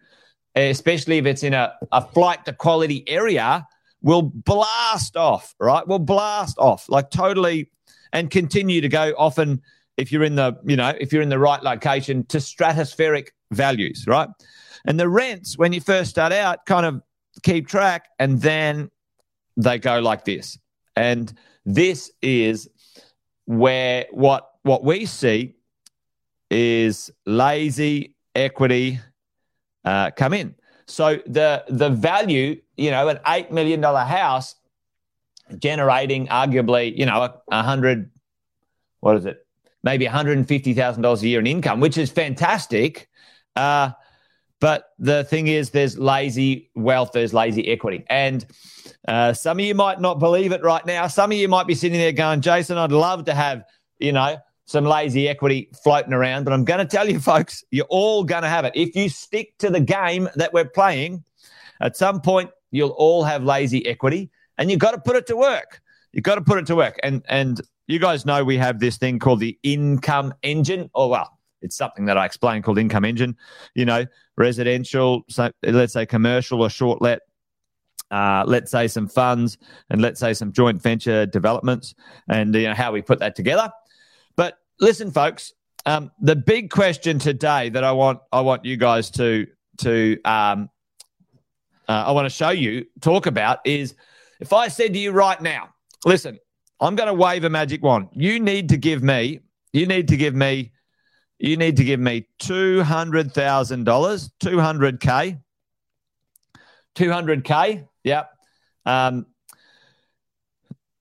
especially 0.55 1.17
if 1.17 1.25
it's 1.25 1.43
in 1.43 1.53
a, 1.53 1.73
a 1.91 2.05
flight 2.05 2.45
to 2.45 2.53
quality 2.53 3.07
area, 3.07 3.67
will 4.01 4.21
blast 4.21 5.17
off, 5.17 5.55
right? 5.59 5.85
Will 5.87 5.99
blast 5.99 6.57
off 6.57 6.87
like 6.89 7.09
totally 7.09 7.69
and 8.13 8.31
continue 8.31 8.81
to 8.81 8.89
go 8.89 9.13
often 9.17 9.61
if 9.97 10.11
you're 10.11 10.23
in 10.23 10.35
the 10.35 10.57
you 10.65 10.75
know 10.75 10.93
if 10.99 11.11
you're 11.11 11.21
in 11.21 11.29
the 11.29 11.39
right 11.39 11.61
location 11.61 12.25
to 12.25 12.37
stratospheric 12.37 13.27
values 13.51 14.05
right 14.07 14.29
and 14.85 14.99
the 14.99 15.09
rents 15.09 15.57
when 15.57 15.73
you 15.73 15.81
first 15.81 16.09
start 16.09 16.31
out 16.31 16.65
kind 16.65 16.85
of 16.85 17.01
keep 17.43 17.67
track 17.67 18.07
and 18.17 18.41
then 18.41 18.89
they 19.57 19.77
go 19.77 19.99
like 19.99 20.23
this 20.25 20.57
And 20.95 21.33
this 21.65 22.11
is 22.21 22.69
where 23.45 24.05
what 24.11 24.49
what 24.63 24.83
we 24.83 25.05
see 25.05 25.55
is 26.49 27.11
lazy 27.25 28.15
equity 28.35 28.99
uh, 29.85 30.11
come 30.11 30.33
in. 30.33 30.55
So 30.87 31.19
the 31.27 31.63
the 31.67 31.89
value, 31.89 32.59
you 32.75 32.91
know, 32.91 33.07
an 33.09 33.19
eight 33.27 33.51
million 33.51 33.81
dollar 33.81 34.03
house 34.03 34.55
generating 35.57 36.27
arguably, 36.27 36.97
you 36.97 37.05
know, 37.05 37.21
a, 37.21 37.41
a 37.51 37.63
hundred, 37.63 38.11
what 38.99 39.15
is 39.17 39.25
it? 39.25 39.45
Maybe 39.83 40.05
one 40.05 40.13
hundred 40.13 40.37
and 40.37 40.47
fifty 40.47 40.73
thousand 40.73 41.03
dollars 41.03 41.23
a 41.23 41.27
year 41.27 41.39
in 41.39 41.47
income, 41.47 41.79
which 41.79 41.97
is 41.97 42.09
fantastic. 42.09 43.07
Uh, 43.55 43.91
but 44.59 44.89
the 44.99 45.23
thing 45.23 45.47
is, 45.47 45.69
there's 45.69 45.97
lazy 45.97 46.69
wealth, 46.75 47.11
there's 47.13 47.33
lazy 47.33 47.67
equity, 47.69 48.03
and 48.09 48.45
uh, 49.07 49.31
some 49.31 49.59
of 49.59 49.65
you 49.65 49.73
might 49.73 50.01
not 50.01 50.19
believe 50.19 50.51
it 50.51 50.61
right 50.63 50.85
now. 50.85 51.07
Some 51.07 51.31
of 51.31 51.37
you 51.37 51.47
might 51.47 51.67
be 51.67 51.75
sitting 51.75 51.97
there 51.97 52.11
going, 52.11 52.41
Jason, 52.41 52.77
I'd 52.77 52.91
love 52.91 53.25
to 53.25 53.33
have, 53.33 53.63
you 53.99 54.11
know, 54.11 54.37
some 54.69 54.85
lazy 54.85 55.27
equity 55.27 55.67
floating 55.83 56.13
around. 56.13 56.43
But 56.43 56.53
I'm 56.53 56.63
going 56.63 56.77
to 56.77 56.85
tell 56.85 57.09
you, 57.09 57.19
folks, 57.33 57.63
you're 57.71 57.87
all 57.89 58.23
going 58.23 58.43
to 58.43 58.49
have 58.49 58.65
it. 58.65 58.73
If 58.75 58.95
you 58.95 59.09
stick 59.09 59.57
to 59.57 59.69
the 59.71 59.79
game 59.79 60.29
that 60.35 60.53
we're 60.53 60.69
playing, 60.69 61.23
at 61.81 61.97
some 61.97 62.21
point, 62.21 62.51
you'll 62.69 62.89
all 62.89 63.23
have 63.23 63.43
lazy 63.43 63.85
equity 63.87 64.29
and 64.59 64.69
you've 64.69 64.79
got 64.79 64.91
to 64.91 64.99
put 64.99 65.15
it 65.15 65.25
to 65.27 65.35
work. 65.35 65.81
You've 66.11 66.23
got 66.23 66.35
to 66.35 66.41
put 66.41 66.59
it 66.59 66.67
to 66.67 66.75
work. 66.75 66.99
And, 67.01 67.23
and 67.29 67.59
you 67.87 67.97
guys 67.97 68.27
know 68.27 68.43
we 68.43 68.57
have 68.57 68.79
this 68.79 68.97
thing 68.97 69.17
called 69.17 69.39
the 69.39 69.57
income 69.63 70.35
engine. 70.43 70.91
Or, 70.93 71.09
well, 71.09 71.39
it's 71.63 71.75
something 71.75 72.05
that 72.05 72.17
I 72.17 72.25
explain 72.25 72.61
called 72.61 72.77
income 72.77 73.05
engine. 73.05 73.37
You 73.73 73.85
know, 73.85 74.05
residential, 74.37 75.23
so 75.29 75.51
let's 75.63 75.93
say 75.93 76.05
commercial 76.05 76.61
or 76.61 76.69
short 76.69 77.01
let, 77.01 77.21
uh, 78.11 78.43
let's 78.45 78.69
say 78.69 78.87
some 78.87 79.07
funds, 79.07 79.57
and 79.89 80.01
let's 80.01 80.19
say 80.19 80.33
some 80.33 80.51
joint 80.51 80.81
venture 80.81 81.25
developments, 81.25 81.95
and 82.27 82.53
you 82.53 82.67
know 82.67 82.73
how 82.73 82.91
we 82.91 83.01
put 83.01 83.19
that 83.19 83.35
together 83.35 83.71
listen, 84.79 85.11
folks. 85.11 85.53
Um, 85.85 86.11
the 86.19 86.35
big 86.35 86.69
question 86.69 87.19
today 87.19 87.69
that 87.69 87.83
I 87.83 87.91
want 87.91 88.19
I 88.31 88.41
want 88.41 88.65
you 88.65 88.77
guys 88.77 89.09
to 89.11 89.47
to 89.79 90.21
um, 90.23 90.69
uh, 91.87 92.03
I 92.07 92.11
want 92.11 92.25
to 92.25 92.29
show 92.29 92.49
you 92.49 92.85
talk 93.01 93.25
about 93.25 93.59
is 93.65 93.95
if 94.39 94.53
I 94.53 94.67
said 94.67 94.93
to 94.93 94.99
you 94.99 95.11
right 95.11 95.41
now, 95.41 95.69
listen, 96.05 96.37
I'm 96.79 96.95
going 96.95 97.07
to 97.07 97.13
wave 97.13 97.43
a 97.43 97.49
magic 97.49 97.81
wand. 97.81 98.09
You 98.13 98.39
need 98.39 98.69
to 98.69 98.77
give 98.77 99.01
me 99.01 99.39
you 99.73 99.85
need 99.85 100.07
to 100.09 100.17
give 100.17 100.35
me 100.35 100.71
you 101.39 101.55
need 101.55 101.77
to 101.77 101.83
give 101.83 101.99
me 101.99 102.27
two 102.37 102.83
hundred 102.83 103.33
thousand 103.33 103.85
dollars, 103.85 104.29
two 104.39 104.59
hundred 104.59 104.99
k, 104.99 105.37
two 106.95 107.11
hundred 107.11 107.43
k. 107.45 107.85
Yep. 108.03 108.29
Um, 108.85 109.25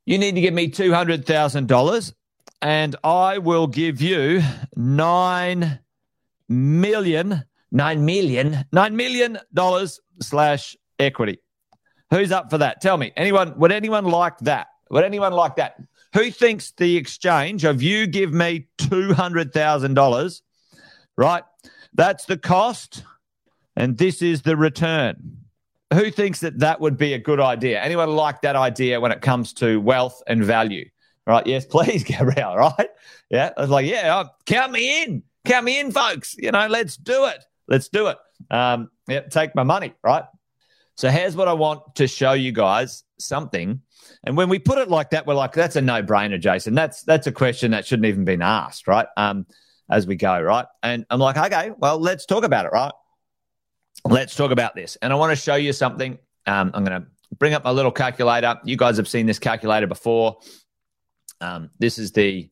you 0.07 0.19
need 0.19 0.37
to 0.37 0.41
give 0.41 0.55
me 0.55 0.69
two 0.69 0.93
hundred 0.93 1.27
thousand 1.27 1.67
dollars, 1.67 2.15
and 2.61 2.97
I 3.05 3.39
will 3.39 3.67
give 3.67 4.01
you 4.01 4.43
nine 4.77 5.79
million, 6.49 7.45
nine 7.71 8.05
million, 8.05 8.65
nine 8.73 8.97
million 8.97 9.39
dollars 9.55 10.01
slash 10.21 10.77
equity. 10.99 11.39
Who's 12.11 12.33
up 12.33 12.51
for 12.51 12.59
that? 12.59 12.81
Tell 12.81 12.97
me. 12.97 13.13
Anyone? 13.17 13.59
Would 13.59 13.73
anyone 13.73 14.05
like 14.05 14.39
that? 14.39 14.69
Would 14.91 15.05
anyone 15.05 15.33
like 15.33 15.57
that? 15.57 15.77
Who 16.15 16.31
thinks 16.31 16.73
the 16.73 16.97
exchange 16.97 17.65
of 17.65 17.83
you 17.83 18.07
give 18.07 18.33
me 18.33 18.69
two 18.79 19.13
hundred 19.13 19.53
thousand 19.53 19.95
dollars? 19.95 20.43
Right, 21.17 21.43
that's 21.95 22.25
the 22.25 22.39
cost, 22.39 23.03
and 23.77 23.99
this 23.99 24.23
is 24.23 24.43
the 24.43 24.57
return. 24.57 25.39
Who 25.93 26.11
thinks 26.11 26.41
that 26.41 26.59
that 26.61 26.81
would 26.81 26.97
be 26.97 27.15
a 27.15 27.19
good 27.19 27.41
idea? 27.41 27.81
Anyone 27.81 28.15
like 28.15 28.43
that 28.43 28.57
idea 28.57 29.01
when 29.01 29.11
it 29.11 29.21
comes 29.21 29.53
to 29.55 29.81
wealth 29.81 30.23
and 30.27 30.45
value? 30.45 30.89
Right. 31.29 31.47
Yes, 31.47 31.67
please, 31.67 32.05
Gabrielle. 32.05 32.57
Right. 32.57 32.89
Yeah. 33.31 33.51
I 33.57 33.61
was 33.61 33.71
like, 33.71 33.87
yeah, 33.87 34.25
oh, 34.25 34.31
count 34.47 34.73
me 34.73 35.03
in. 35.03 35.23
Count 35.45 35.65
me 35.65 35.79
in, 35.79 35.93
folks. 35.93 36.35
You 36.39 36.51
know, 36.51 36.67
let's 36.69 36.97
do 36.97 37.27
it. 37.27 37.45
Let's 37.69 37.89
do 37.89 38.07
it. 38.07 38.17
Um, 38.51 38.91
yeah, 39.07 39.21
take 39.21 39.55
my 39.55 39.63
money. 39.63 39.93
Right. 40.03 40.25
So 40.97 41.11
here's 41.11 41.37
what 41.37 41.47
I 41.47 41.53
want 41.53 41.95
to 41.97 42.09
show 42.09 42.33
you 42.33 42.51
guys 42.51 43.05
something. 43.19 43.83
And 44.25 44.37
when 44.37 44.49
we 44.49 44.59
put 44.59 44.79
it 44.79 44.89
like 44.89 45.11
that, 45.11 45.27
we're 45.27 45.35
like, 45.35 45.53
that's 45.53 45.77
a 45.77 45.83
no-brainer, 45.83 46.41
Jason. 46.41 46.75
That's 46.75 47.03
that's 47.03 47.27
a 47.27 47.33
question 47.33 47.73
that 47.73 47.87
shouldn't 47.87 48.07
even 48.07 48.25
been 48.25 48.43
asked, 48.43 48.89
right? 48.89 49.07
Um, 49.17 49.47
as 49.91 50.07
we 50.07 50.17
go, 50.17 50.41
right? 50.41 50.67
And 50.83 51.05
I'm 51.11 51.21
like, 51.21 51.37
okay, 51.37 51.73
well, 51.77 51.99
let's 51.99 52.27
talk 52.27 52.45
about 52.45 52.67
it, 52.67 52.73
right? 52.73 52.93
Let's 54.05 54.35
talk 54.35 54.51
about 54.51 54.75
this. 54.75 54.97
And 55.03 55.13
I 55.13 55.17
want 55.17 55.31
to 55.31 55.37
show 55.37 55.55
you 55.57 55.73
something. 55.73 56.19
Um, 56.47 56.71
I'm 56.75 56.85
to 56.87 57.07
bring 57.39 57.55
up 57.55 57.65
my 57.65 57.71
little 57.71 57.93
calculator. 57.93 58.59
You 58.65 58.77
guys 58.77 58.97
have 58.97 59.09
seen 59.09 59.27
this 59.27 59.39
calculator 59.39 59.87
before. 59.87 60.39
Um, 61.41 61.71
this 61.79 61.99
is 61.99 62.13
the 62.13 62.49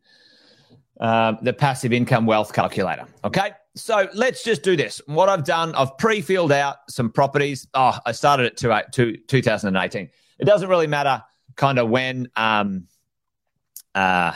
um, 1.00 1.38
the 1.42 1.52
passive 1.52 1.92
income 1.92 2.24
wealth 2.24 2.52
calculator. 2.52 3.06
Okay, 3.24 3.50
so 3.74 4.08
let's 4.14 4.42
just 4.42 4.62
do 4.62 4.76
this. 4.76 5.00
What 5.06 5.28
I've 5.28 5.44
done, 5.44 5.74
I've 5.74 5.98
pre-filled 5.98 6.52
out 6.52 6.76
some 6.88 7.10
properties. 7.10 7.66
Oh, 7.74 7.98
I 8.06 8.12
started 8.12 8.46
at 8.46 8.56
two, 8.56 8.72
two, 8.92 9.18
2018. 9.28 10.08
It 10.38 10.44
doesn't 10.44 10.68
really 10.68 10.86
matter 10.86 11.22
kind 11.56 11.78
of 11.78 11.88
when 11.90 12.30
um, 12.36 12.86
uh, 13.94 14.32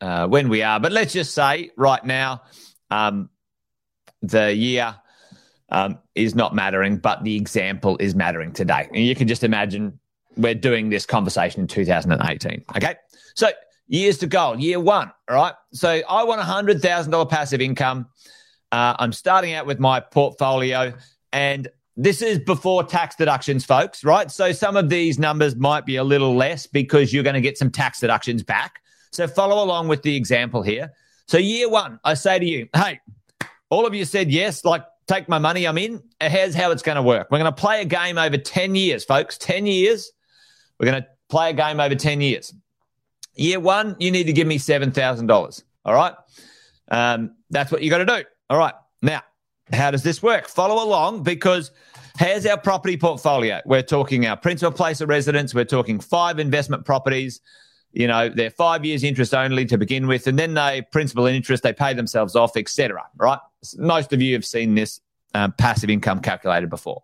uh, 0.00 0.28
when 0.28 0.48
we 0.48 0.62
are, 0.62 0.78
but 0.78 0.92
let's 0.92 1.12
just 1.12 1.34
say 1.34 1.70
right 1.76 2.04
now 2.04 2.42
um, 2.90 3.28
the 4.22 4.54
year 4.54 4.94
um, 5.70 5.98
is 6.14 6.34
not 6.34 6.54
mattering, 6.54 6.98
but 6.98 7.24
the 7.24 7.36
example 7.36 7.96
is 7.98 8.14
mattering 8.14 8.52
today. 8.52 8.88
And 8.92 9.04
you 9.04 9.14
can 9.14 9.28
just 9.28 9.44
imagine 9.44 9.98
we're 10.36 10.54
doing 10.54 10.88
this 10.88 11.04
conversation 11.04 11.62
in 11.62 11.66
2018. 11.66 12.64
Okay. 12.76 12.94
So 13.38 13.50
years 13.86 14.18
to 14.18 14.26
go, 14.26 14.54
year 14.54 14.80
one, 14.80 15.12
all 15.28 15.36
right? 15.36 15.54
So 15.72 16.02
I 16.08 16.24
want 16.24 16.40
a 16.40 16.44
$100,000 16.44 17.30
passive 17.30 17.60
income. 17.60 18.08
Uh, 18.72 18.96
I'm 18.98 19.12
starting 19.12 19.54
out 19.54 19.64
with 19.64 19.78
my 19.78 20.00
portfolio, 20.00 20.92
and 21.32 21.68
this 21.96 22.20
is 22.20 22.40
before 22.40 22.82
tax 22.82 23.14
deductions, 23.14 23.64
folks, 23.64 24.02
right? 24.02 24.28
So 24.28 24.50
some 24.50 24.76
of 24.76 24.88
these 24.88 25.20
numbers 25.20 25.54
might 25.54 25.86
be 25.86 25.96
a 25.96 26.04
little 26.04 26.34
less 26.34 26.66
because 26.66 27.12
you're 27.12 27.22
going 27.22 27.34
to 27.34 27.40
get 27.40 27.56
some 27.56 27.70
tax 27.70 28.00
deductions 28.00 28.42
back. 28.42 28.82
So 29.12 29.28
follow 29.28 29.62
along 29.64 29.86
with 29.86 30.02
the 30.02 30.16
example 30.16 30.62
here. 30.62 30.90
So 31.28 31.38
year 31.38 31.70
one, 31.70 32.00
I 32.02 32.14
say 32.14 32.40
to 32.40 32.44
you, 32.44 32.68
hey, 32.74 32.98
all 33.70 33.86
of 33.86 33.94
you 33.94 34.04
said 34.04 34.32
yes, 34.32 34.64
like 34.64 34.84
take 35.06 35.28
my 35.28 35.38
money, 35.38 35.64
I'm 35.64 35.78
in. 35.78 36.02
Here's 36.20 36.56
how 36.56 36.72
it's 36.72 36.82
going 36.82 36.96
to 36.96 37.02
work. 37.02 37.28
We're 37.30 37.38
going 37.38 37.54
to 37.54 37.60
play 37.60 37.82
a 37.82 37.84
game 37.84 38.18
over 38.18 38.36
10 38.36 38.74
years, 38.74 39.04
folks. 39.04 39.38
10 39.38 39.66
years. 39.66 40.10
We're 40.80 40.90
going 40.90 41.02
to 41.02 41.08
play 41.28 41.50
a 41.50 41.52
game 41.52 41.78
over 41.78 41.94
10 41.94 42.20
years. 42.20 42.52
Year 43.38 43.60
one, 43.60 43.94
you 44.00 44.10
need 44.10 44.24
to 44.24 44.32
give 44.32 44.48
me 44.48 44.58
$7,000. 44.58 45.62
All 45.84 45.94
right. 45.94 46.14
Um, 46.90 47.36
that's 47.50 47.70
what 47.70 47.82
you 47.82 47.90
got 47.90 47.98
to 47.98 48.06
do. 48.06 48.24
All 48.50 48.58
right. 48.58 48.74
Now, 49.00 49.22
how 49.72 49.92
does 49.92 50.02
this 50.02 50.20
work? 50.22 50.48
Follow 50.48 50.82
along 50.82 51.22
because 51.22 51.70
here's 52.18 52.44
our 52.46 52.58
property 52.58 52.96
portfolio. 52.96 53.60
We're 53.64 53.82
talking 53.82 54.26
our 54.26 54.36
principal 54.36 54.72
place 54.72 55.00
of 55.00 55.08
residence. 55.08 55.54
We're 55.54 55.66
talking 55.66 56.00
five 56.00 56.40
investment 56.40 56.84
properties. 56.84 57.40
You 57.92 58.08
know, 58.08 58.28
they're 58.28 58.50
five 58.50 58.84
years 58.84 59.04
interest 59.04 59.32
only 59.32 59.64
to 59.66 59.78
begin 59.78 60.08
with, 60.08 60.26
and 60.26 60.38
then 60.38 60.54
they 60.54 60.82
principal 60.90 61.26
and 61.26 61.34
interest, 61.34 61.62
they 61.62 61.72
pay 61.72 61.94
themselves 61.94 62.36
off, 62.36 62.56
etc. 62.56 63.04
Right? 63.16 63.38
Most 63.76 64.12
of 64.12 64.20
you 64.20 64.34
have 64.34 64.44
seen 64.44 64.74
this 64.74 65.00
um, 65.34 65.52
passive 65.52 65.90
income 65.90 66.20
calculated 66.20 66.70
before. 66.70 67.02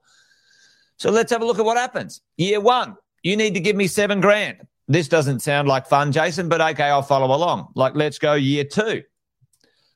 So 0.96 1.10
let's 1.10 1.32
have 1.32 1.42
a 1.42 1.46
look 1.46 1.58
at 1.58 1.64
what 1.64 1.76
happens. 1.76 2.20
Year 2.36 2.60
one, 2.60 2.96
you 3.22 3.36
need 3.36 3.54
to 3.54 3.60
give 3.60 3.76
me 3.76 3.86
seven 3.86 4.20
grand 4.20 4.66
this 4.88 5.08
doesn't 5.08 5.40
sound 5.40 5.68
like 5.68 5.86
fun, 5.86 6.12
Jason, 6.12 6.48
but 6.48 6.60
okay, 6.60 6.84
I'll 6.84 7.02
follow 7.02 7.34
along. 7.34 7.68
Like, 7.74 7.94
let's 7.94 8.18
go 8.18 8.34
year 8.34 8.64
two. 8.64 9.02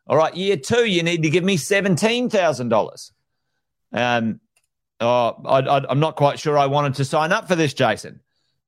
All 0.07 0.17
right, 0.17 0.35
year 0.35 0.57
two, 0.57 0.87
you 0.87 1.03
need 1.03 1.23
to 1.23 1.31
give 1.31 1.45
me 1.45 1.59
$17,000. 1.59 3.11
Um, 3.93 4.41
oh, 5.01 5.43
I, 5.47 5.91
am 5.91 6.01
not 6.01 6.17
quite 6.17 6.39
sure 6.39 6.57
I 6.57 6.67
wanted 6.67 6.95
to 6.95 7.05
sign 7.05 7.33
up 7.33 7.47
for 7.49 7.55
this, 7.55 7.75
Jason. 7.75 8.21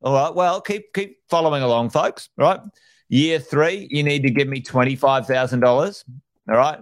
All 0.02 0.14
right, 0.14 0.34
well, 0.34 0.60
keep 0.60 0.92
keep 0.94 1.18
following 1.28 1.62
along, 1.62 1.90
folks. 1.90 2.30
Right, 2.38 2.60
year 3.08 3.38
three, 3.38 3.86
you 3.90 4.02
need 4.02 4.22
to 4.22 4.30
give 4.30 4.48
me 4.48 4.62
twenty 4.62 4.96
five 4.96 5.26
thousand 5.26 5.60
dollars. 5.60 6.06
All 6.48 6.56
right, 6.56 6.78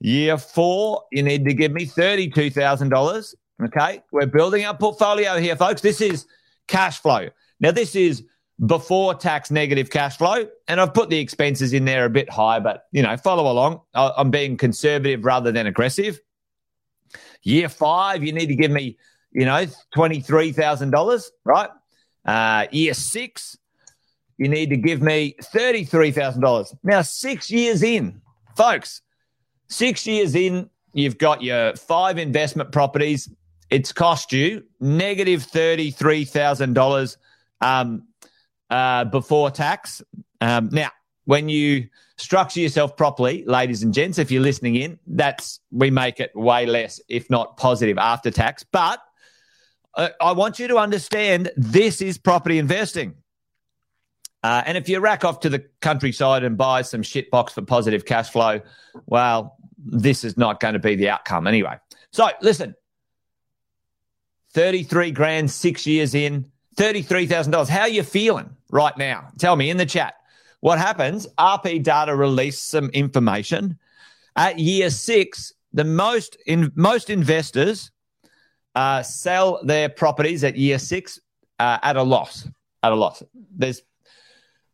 year 0.00 0.36
four, 0.36 1.04
you 1.12 1.22
need 1.22 1.44
to 1.44 1.54
give 1.54 1.70
me 1.70 1.84
thirty 1.84 2.28
two 2.28 2.50
thousand 2.50 2.88
dollars. 2.88 3.36
Okay, 3.62 4.02
we're 4.10 4.26
building 4.26 4.64
our 4.64 4.76
portfolio 4.76 5.38
here, 5.38 5.54
folks. 5.54 5.80
This 5.80 6.00
is 6.00 6.26
cash 6.66 7.00
flow. 7.00 7.28
Now, 7.60 7.70
this 7.70 7.94
is 7.94 8.24
before 8.64 9.14
tax 9.14 9.50
negative 9.50 9.90
cash 9.90 10.16
flow. 10.16 10.46
And 10.68 10.80
I've 10.80 10.94
put 10.94 11.10
the 11.10 11.18
expenses 11.18 11.72
in 11.72 11.84
there 11.84 12.06
a 12.06 12.10
bit 12.10 12.30
high, 12.30 12.58
but 12.60 12.86
you 12.92 13.02
know, 13.02 13.16
follow 13.16 13.50
along. 13.50 13.80
I'm 13.94 14.30
being 14.30 14.56
conservative 14.56 15.24
rather 15.24 15.52
than 15.52 15.66
aggressive. 15.66 16.20
Year 17.42 17.68
five, 17.68 18.24
you 18.24 18.32
need 18.32 18.46
to 18.46 18.56
give 18.56 18.70
me, 18.70 18.96
you 19.32 19.44
know, 19.44 19.66
$23,000, 19.94 21.24
right? 21.44 21.70
Uh, 22.24 22.66
year 22.72 22.94
six, 22.94 23.56
you 24.38 24.48
need 24.48 24.70
to 24.70 24.76
give 24.76 25.00
me 25.00 25.36
$33,000. 25.40 26.74
Now, 26.82 27.02
six 27.02 27.50
years 27.50 27.82
in, 27.82 28.20
folks, 28.56 29.02
six 29.68 30.06
years 30.06 30.34
in, 30.34 30.68
you've 30.92 31.18
got 31.18 31.42
your 31.42 31.76
five 31.76 32.18
investment 32.18 32.72
properties. 32.72 33.28
It's 33.70 33.92
cost 33.92 34.32
you 34.32 34.64
negative 34.80 35.42
$33,000. 35.42 37.16
Um, 37.60 38.02
uh, 38.70 39.04
before 39.04 39.50
tax. 39.50 40.02
Um, 40.40 40.68
now, 40.72 40.90
when 41.24 41.48
you 41.48 41.88
structure 42.16 42.60
yourself 42.60 42.96
properly, 42.96 43.44
ladies 43.44 43.82
and 43.82 43.92
gents, 43.92 44.18
if 44.18 44.30
you're 44.30 44.42
listening 44.42 44.76
in, 44.76 44.98
that's 45.06 45.60
we 45.70 45.90
make 45.90 46.20
it 46.20 46.34
way 46.34 46.66
less, 46.66 47.00
if 47.08 47.28
not 47.30 47.56
positive, 47.56 47.98
after 47.98 48.30
tax. 48.30 48.64
But 48.64 49.00
uh, 49.94 50.10
I 50.20 50.32
want 50.32 50.58
you 50.58 50.68
to 50.68 50.78
understand 50.78 51.50
this 51.56 52.00
is 52.00 52.18
property 52.18 52.58
investing. 52.58 53.14
Uh, 54.42 54.62
and 54.64 54.78
if 54.78 54.88
you 54.88 55.00
rack 55.00 55.24
off 55.24 55.40
to 55.40 55.48
the 55.48 55.64
countryside 55.80 56.44
and 56.44 56.56
buy 56.56 56.82
some 56.82 57.02
shit 57.02 57.30
box 57.30 57.54
for 57.54 57.62
positive 57.62 58.04
cash 58.04 58.30
flow, 58.30 58.60
well, 59.06 59.56
this 59.78 60.22
is 60.24 60.36
not 60.36 60.60
going 60.60 60.74
to 60.74 60.78
be 60.78 60.94
the 60.94 61.08
outcome 61.08 61.46
anyway. 61.46 61.76
So 62.12 62.28
listen, 62.40 62.74
33 64.52 65.10
grand, 65.10 65.50
six 65.50 65.86
years 65.86 66.14
in, 66.14 66.50
$33,000. 66.76 67.68
How 67.68 67.80
are 67.80 67.88
you 67.88 68.02
feeling 68.02 68.55
right 68.70 68.96
now? 68.96 69.28
Tell 69.38 69.56
me 69.56 69.70
in 69.70 69.76
the 69.76 69.86
chat. 69.86 70.14
What 70.60 70.78
happens? 70.78 71.26
RP 71.38 71.82
Data 71.82 72.14
released 72.14 72.68
some 72.68 72.88
information. 72.90 73.78
At 74.34 74.58
year 74.58 74.90
six, 74.90 75.52
the 75.72 75.84
most 75.84 76.36
in 76.46 76.72
most 76.74 77.10
investors 77.10 77.90
uh, 78.74 79.02
sell 79.02 79.60
their 79.64 79.88
properties 79.88 80.44
at 80.44 80.56
year 80.56 80.78
six 80.78 81.20
uh, 81.58 81.78
at 81.82 81.96
a 81.96 82.02
loss. 82.02 82.48
At 82.82 82.92
a 82.92 82.94
loss. 82.94 83.22
There's 83.56 83.82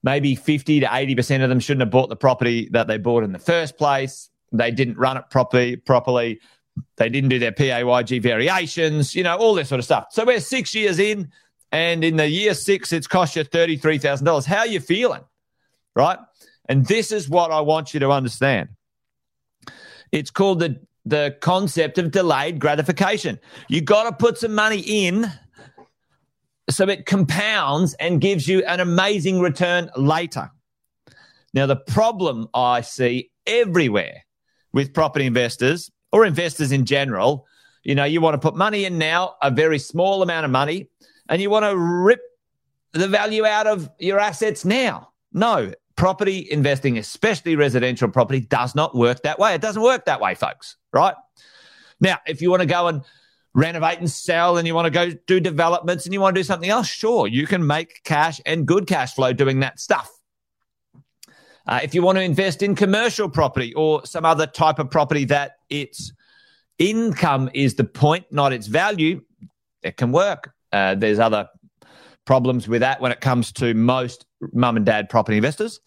maybe 0.03 0.35
50 0.35 0.81
to 0.81 0.87
80% 0.87 1.43
of 1.43 1.49
them 1.49 1.61
shouldn't 1.61 1.83
have 1.83 1.91
bought 1.91 2.09
the 2.09 2.17
property 2.17 2.69
that 2.73 2.87
they 2.87 2.99
bought 2.99 3.23
in 3.23 3.33
the 3.33 3.39
first 3.39 3.79
place. 3.79 4.31
They 4.53 4.71
didn't 4.71 4.99
run 4.99 5.17
it 5.17 5.25
properly. 5.31 5.77
Properly, 5.77 6.41
they 6.97 7.09
didn't 7.09 7.31
do 7.31 7.39
their 7.39 7.53
PAYG 7.53 8.23
variations. 8.23 9.15
You 9.15 9.23
know 9.23 9.37
all 9.37 9.55
this 9.55 9.69
sort 9.69 9.79
of 9.79 9.85
stuff. 9.85 10.07
So 10.11 10.25
we're 10.25 10.41
six 10.41 10.75
years 10.75 10.99
in, 10.99 11.31
and 11.73 12.05
in 12.05 12.17
the 12.17 12.29
year 12.29 12.55
six, 12.55 12.93
it's 12.93 13.07
cost 13.07 13.35
you 13.35 13.43
thirty 13.45 13.77
three 13.77 13.99
thousand 13.99 14.27
dollars. 14.27 14.47
How 14.47 14.59
are 14.59 14.67
you 14.67 14.79
feeling, 14.79 15.23
right? 15.97 16.19
And 16.69 16.87
this 16.87 17.11
is 17.11 17.29
what 17.29 17.51
I 17.51 17.61
want 17.63 17.95
you 17.95 18.01
to 18.01 18.11
understand. 18.11 18.69
It's 20.13 20.31
called 20.31 20.61
the 20.61 20.81
the 21.05 21.37
concept 21.41 21.99
of 21.99 22.13
delayed 22.13 22.61
gratification. 22.61 23.41
You 23.69 23.81
got 23.81 24.05
to 24.05 24.13
put 24.13 24.39
some 24.39 24.55
money 24.55 24.79
in 24.81 25.33
so 26.71 26.89
it 26.89 27.07
compounds 27.07 27.95
and 27.95 28.21
gives 28.21 28.47
you 28.47 28.65
an 28.65 28.79
amazing 28.79 29.41
return 29.41 29.91
later. 29.97 30.51
Now, 31.55 31.67
the 31.67 31.77
problem 31.77 32.49
I 32.55 32.83
see 32.83 33.31
everywhere 33.47 34.25
with 34.73 34.95
property 34.95 35.27
investors 35.27 35.91
or 36.13 36.25
investors 36.25 36.71
in 36.71 36.87
general, 36.87 37.47
you 37.83 37.95
know, 37.95 38.05
you 38.05 38.21
want 38.21 38.35
to 38.35 38.39
put 38.39 38.55
money 38.55 38.85
in 38.85 38.97
now, 38.97 39.35
a 39.43 39.51
very 39.51 39.79
small 39.79 40.23
amount 40.23 40.45
of 40.45 40.51
money, 40.51 40.89
and 41.33 41.41
you 41.41 41.49
want 41.49 41.65
to 41.65 41.75
rip 41.75 42.21
the 42.93 43.09
value 43.09 43.47
out 43.47 43.67
of 43.67 43.89
your 43.99 44.21
assets 44.21 44.67
now. 44.67 45.13
No, 45.33 45.73
property 45.97 46.47
investing, 46.51 46.99
especially 46.99 47.57
residential 47.57 48.11
property, 48.11 48.41
does 48.41 48.75
not 48.75 48.95
work 48.95 49.23
that 49.23 49.39
way. 49.39 49.55
It 49.55 49.63
doesn't 49.63 49.81
work 49.81 50.05
that 50.05 50.21
way, 50.21 50.35
folks, 50.35 50.77
right? 50.93 51.15
Now, 52.01 52.19
if 52.27 52.43
you 52.43 52.51
want 52.51 52.61
to 52.61 52.67
go 52.67 52.89
and 52.89 53.03
renovate 53.55 53.99
and 53.99 54.11
sell 54.11 54.59
and 54.59 54.67
you 54.67 54.75
want 54.75 54.85
to 54.85 54.91
go 54.91 55.11
do 55.27 55.41
developments 55.41 56.05
and 56.05 56.13
you 56.13 56.21
want 56.21 56.35
to 56.37 56.39
do 56.39 56.45
something 56.45 56.69
else, 56.69 56.87
sure, 56.87 57.27
you 57.27 57.47
can 57.47 57.67
make 57.67 58.03
cash 58.05 58.39
and 58.45 58.67
good 58.67 58.87
cash 58.87 59.15
flow 59.15 59.33
doing 59.33 59.61
that 59.61 59.81
stuff. 59.81 60.11
Uh, 61.67 61.81
if 61.83 61.95
you 61.95 62.03
want 62.03 62.19
to 62.19 62.23
invest 62.23 62.63
in 62.63 62.75
commercial 62.75 63.31
property 63.31 63.73
or 63.73 64.05
some 64.05 64.27
other 64.27 64.47
type 64.47 64.79
of 64.79 64.91
property 64.91 65.25
that 65.25 65.53
its 65.71 66.13
income 66.79 67.49
is 67.55 67.75
the 67.75 67.85
point, 67.85 68.27
not 68.31 68.53
its 68.53 68.67
value, 68.67 69.23
it 69.83 69.97
can 69.97 70.13
work. 70.13 70.53
Uh, 70.73 70.95
there's 70.95 71.19
other 71.19 71.49
problems 72.25 72.69
with 72.69 72.81
that 72.81 73.01
when 73.01 73.13
it 73.13 73.21
comes 73.21 73.53
to 73.53 73.75
most 73.75 74.27
mum 74.53 74.77
and 74.77 74.87
dad 74.87 75.09
property 75.09 75.37
investors. 75.37 75.81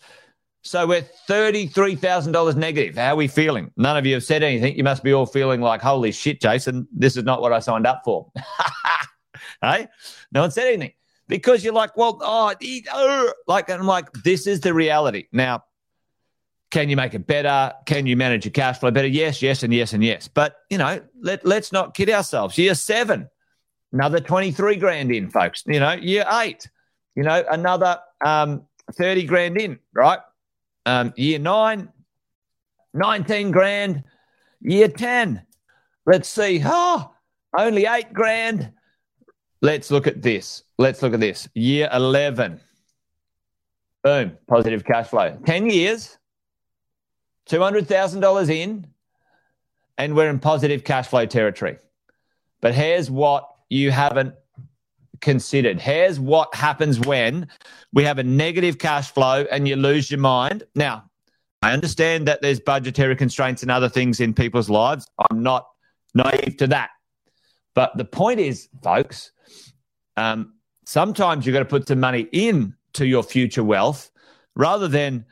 So 0.63 0.88
we're 0.88 1.05
$33,000 1.29 2.55
negative. 2.55 2.95
How 2.95 3.13
are 3.13 3.15
we 3.15 3.27
feeling? 3.27 3.71
None 3.77 3.97
of 3.97 4.05
you 4.05 4.15
have 4.15 4.23
said 4.23 4.41
anything. 4.41 4.75
You 4.75 4.83
must 4.83 5.03
be 5.03 5.13
all 5.13 5.27
feeling 5.27 5.62
like, 5.62 5.79
holy 5.79 6.12
shit, 6.12 6.41
Jason, 6.41 6.88
this 6.91 7.15
is 7.15 7.23
not 7.23 7.39
what 7.39 7.53
I 7.53 7.60
signed 7.60 7.86
up 7.86 8.01
for. 8.03 8.31
hey? 9.62 9.88
No 10.31 10.41
one 10.41 10.49
said 10.49 10.67
anything 10.67 10.93
because 11.27 11.63
you're 11.63 11.73
like, 11.73 11.95
well, 11.95 12.17
oh, 12.21 12.53
uh, 12.91 13.31
like, 13.47 13.69
I'm 13.69 13.86
like, 13.86 14.12
this 14.23 14.47
is 14.47 14.60
the 14.62 14.73
reality. 14.73 15.27
Now, 15.31 15.63
can 16.71 16.89
you 16.89 16.95
make 16.95 17.13
it 17.13 17.27
better? 17.27 17.73
Can 17.86 18.07
you 18.07 18.17
manage 18.17 18.45
your 18.45 18.51
cash 18.51 18.79
flow 18.79 18.89
better? 18.89 19.07
Yes, 19.07 19.43
yes, 19.43 19.62
and 19.62 19.71
yes, 19.71 19.93
and 19.93 20.03
yes. 20.03 20.27
But, 20.27 20.55
you 20.71 20.79
know, 20.79 20.99
let, 21.21 21.45
let's 21.45 21.71
not 21.71 21.93
kid 21.93 22.10
ourselves. 22.10 22.57
Year 22.57 22.73
seven, 22.73 23.29
another 23.95 24.19
23 24.19 24.75
grand 24.75 25.10
in, 25.10 25.29
folks. 25.29 25.63
You 25.65 25.79
know, 25.79 25.93
year 25.93 26.25
eight, 26.41 26.69
you 27.15 27.23
know, 27.23 27.43
another 27.49 27.97
um, 28.23 28.63
30 28.91 29.23
grand 29.23 29.58
in, 29.58 29.79
right? 29.93 30.19
Um, 30.86 31.13
year 31.15 31.39
nine, 31.39 31.89
19 32.93 33.51
grand. 33.51 34.03
Year 34.62 34.88
10, 34.88 35.41
let's 36.05 36.27
see. 36.27 36.62
Oh, 36.65 37.12
only 37.58 37.86
eight 37.86 38.12
grand. 38.13 38.71
Let's 39.62 39.91
look 39.91 40.08
at 40.08 40.21
this. 40.21 40.63
Let's 40.77 41.01
look 41.01 41.13
at 41.13 41.19
this. 41.19 41.47
Year 41.53 41.88
11. 41.93 42.60
Boom, 44.03 44.38
positive 44.47 44.84
cash 44.84 45.08
flow. 45.08 45.38
10 45.45 45.69
years, 45.69 46.17
$200,000 47.49 48.49
in, 48.49 48.88
and 49.97 50.15
we're 50.15 50.29
in 50.29 50.39
positive 50.39 50.84
cash 50.84 51.08
flow 51.08 51.25
territory. 51.25 51.77
But 52.60 52.73
here's 52.73 53.10
what 53.10 53.54
you 53.69 53.91
haven't 53.91 54.36
considered. 55.21 55.80
Here's 55.80 56.19
what 56.19 56.54
happens 56.54 56.99
when 56.99 57.47
we 57.93 58.04
have 58.04 58.19
a 58.19 58.23
negative 58.23 58.78
cash 58.78 59.12
flow 59.12 59.45
and 59.51 59.67
you 59.67 59.75
lose 59.75 60.12
your 60.12 60.19
mind. 60.19 60.63
Now, 60.75 61.10
I 61.62 61.71
understand 61.71 62.28
that 62.28 62.41
there's 62.41 62.60
budgetary 62.60 63.15
constraints 63.15 63.63
and 63.63 63.71
other 63.71 63.89
things 63.89 64.19
in 64.19 64.34
people's 64.34 64.69
lives. 64.69 65.08
I'm 65.30 65.41
not 65.41 65.67
naive 66.13 66.58
to 66.58 66.67
that. 66.67 66.91
But 67.73 67.97
the 67.97 68.06
point 68.06 68.39
is, 68.39 68.69
folks, 68.84 69.32
um, 70.15 70.54
sometimes 70.86 71.45
you've 71.45 71.54
got 71.54 71.60
to 71.60 71.65
put 71.65 71.88
some 71.88 71.99
money 71.99 72.28
in 72.32 72.75
to 72.93 73.06
your 73.06 73.23
future 73.23 73.63
wealth 73.63 74.12
rather 74.56 74.88
than, 74.88 75.25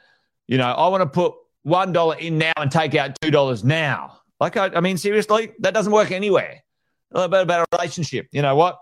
you 0.48 0.58
know, 0.58 0.72
I 0.72 0.88
want 0.88 1.02
to 1.02 1.08
put 1.08 1.34
$1 1.66 2.20
in 2.20 2.38
now 2.38 2.52
and 2.58 2.72
take 2.72 2.96
out 2.96 3.20
$2 3.22 3.64
now. 3.64 4.20
Like, 4.40 4.58
I, 4.58 4.68
I 4.68 4.82
mean, 4.82 4.98
seriously, 4.98 5.54
that 5.60 5.74
doesn't 5.74 5.94
work 5.94 6.12
anywhere. 6.12 6.64
About, 7.14 7.44
about 7.44 7.62
a 7.62 7.78
relationship. 7.78 8.28
You 8.32 8.42
know 8.42 8.56
what? 8.56 8.80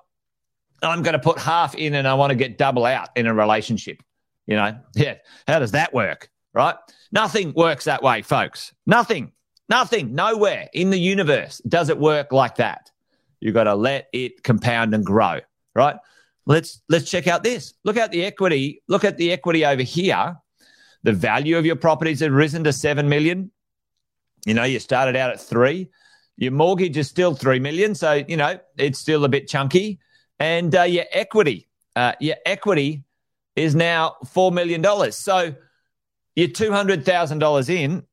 I'm 0.82 1.04
going 1.04 1.13
to 1.13 1.20
put 1.20 1.38
half 1.38 1.76
in 1.76 1.94
and 1.94 2.08
I 2.08 2.13
want 2.15 2.32
to 2.32 2.36
get 2.36 2.58
double 2.58 2.86
out 2.86 3.10
in 3.15 3.28
a 3.28 3.34
relationship. 3.34 4.02
You 4.48 4.56
know, 4.56 4.78
yeah. 4.96 5.15
How 5.48 5.60
does 5.60 5.72
that 5.72 5.94
work? 5.94 6.30
Right? 6.54 6.76
Nothing 7.12 7.54
works 7.54 7.86
that 7.86 8.02
way, 8.02 8.22
folks. 8.22 8.74
Nothing, 8.86 9.32
nothing, 9.70 10.15
nowhere 10.15 10.70
in 10.74 10.89
the 10.89 11.00
universe 11.00 11.62
does 11.67 11.89
it 11.89 11.98
work 11.98 12.32
like 12.32 12.56
that. 12.56 12.91
You've 13.39 13.54
got 13.54 13.65
to 13.65 13.76
let 13.76 14.08
it 14.13 14.44
compound 14.44 14.94
and 14.94 15.06
grow. 15.06 15.39
Right? 15.76 15.96
Let's 16.46 16.82
let's 16.89 17.10
check 17.10 17.28
out 17.28 17.44
this. 17.44 17.74
Look 17.84 17.98
at 17.98 18.12
the 18.12 18.26
equity. 18.26 18.82
Look 18.88 19.06
at 19.06 19.17
the 19.17 19.32
equity 19.32 19.65
over 19.65 19.84
here. 19.84 20.38
The 21.04 21.13
value 21.13 21.58
of 21.58 21.65
your 21.65 21.76
properties 21.76 22.20
has 22.20 22.30
risen 22.30 22.63
to 22.65 22.74
seven 22.74 23.10
million. 23.10 23.52
You 24.46 24.54
know, 24.54 24.63
you 24.63 24.80
started 24.80 25.15
out 25.15 25.32
at 25.32 25.39
three. 25.39 25.89
Your 26.38 26.52
mortgage 26.52 26.98
is 26.98 27.08
still 27.08 27.36
three 27.36 27.60
million, 27.60 27.96
so 27.96 28.24
you 28.28 28.38
know 28.38 28.60
it's 28.78 29.00
still 29.00 29.24
a 29.26 29.30
bit 29.30 29.48
chunky 29.48 30.00
and 30.41 30.74
uh, 30.74 30.82
your 30.82 31.06
equity, 31.12 31.70
uh, 31.96 32.13
your 32.20 32.36
equity 32.48 33.04
is 33.56 33.76
now 33.76 34.15
four 34.26 34.52
million 34.52 34.82
dollars. 34.82 35.15
So 35.15 35.54
you're 36.36 36.48
two 36.48 36.72
hundred 36.72 37.06
thousand 37.06 37.39
dollars 37.39 37.70
in, 37.70 38.04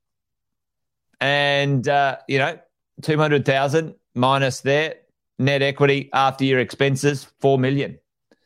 and 1.22 1.88
uh, 1.88 2.18
you 2.28 2.38
know 2.38 2.58
two 3.00 3.16
hundred 3.16 3.46
thousand 3.46 3.94
minus 4.14 4.60
their 4.60 4.96
net 5.38 5.62
equity 5.62 6.10
after 6.12 6.44
your 6.44 6.58
expenses 6.58 7.26
four 7.40 7.58
million. 7.58 7.98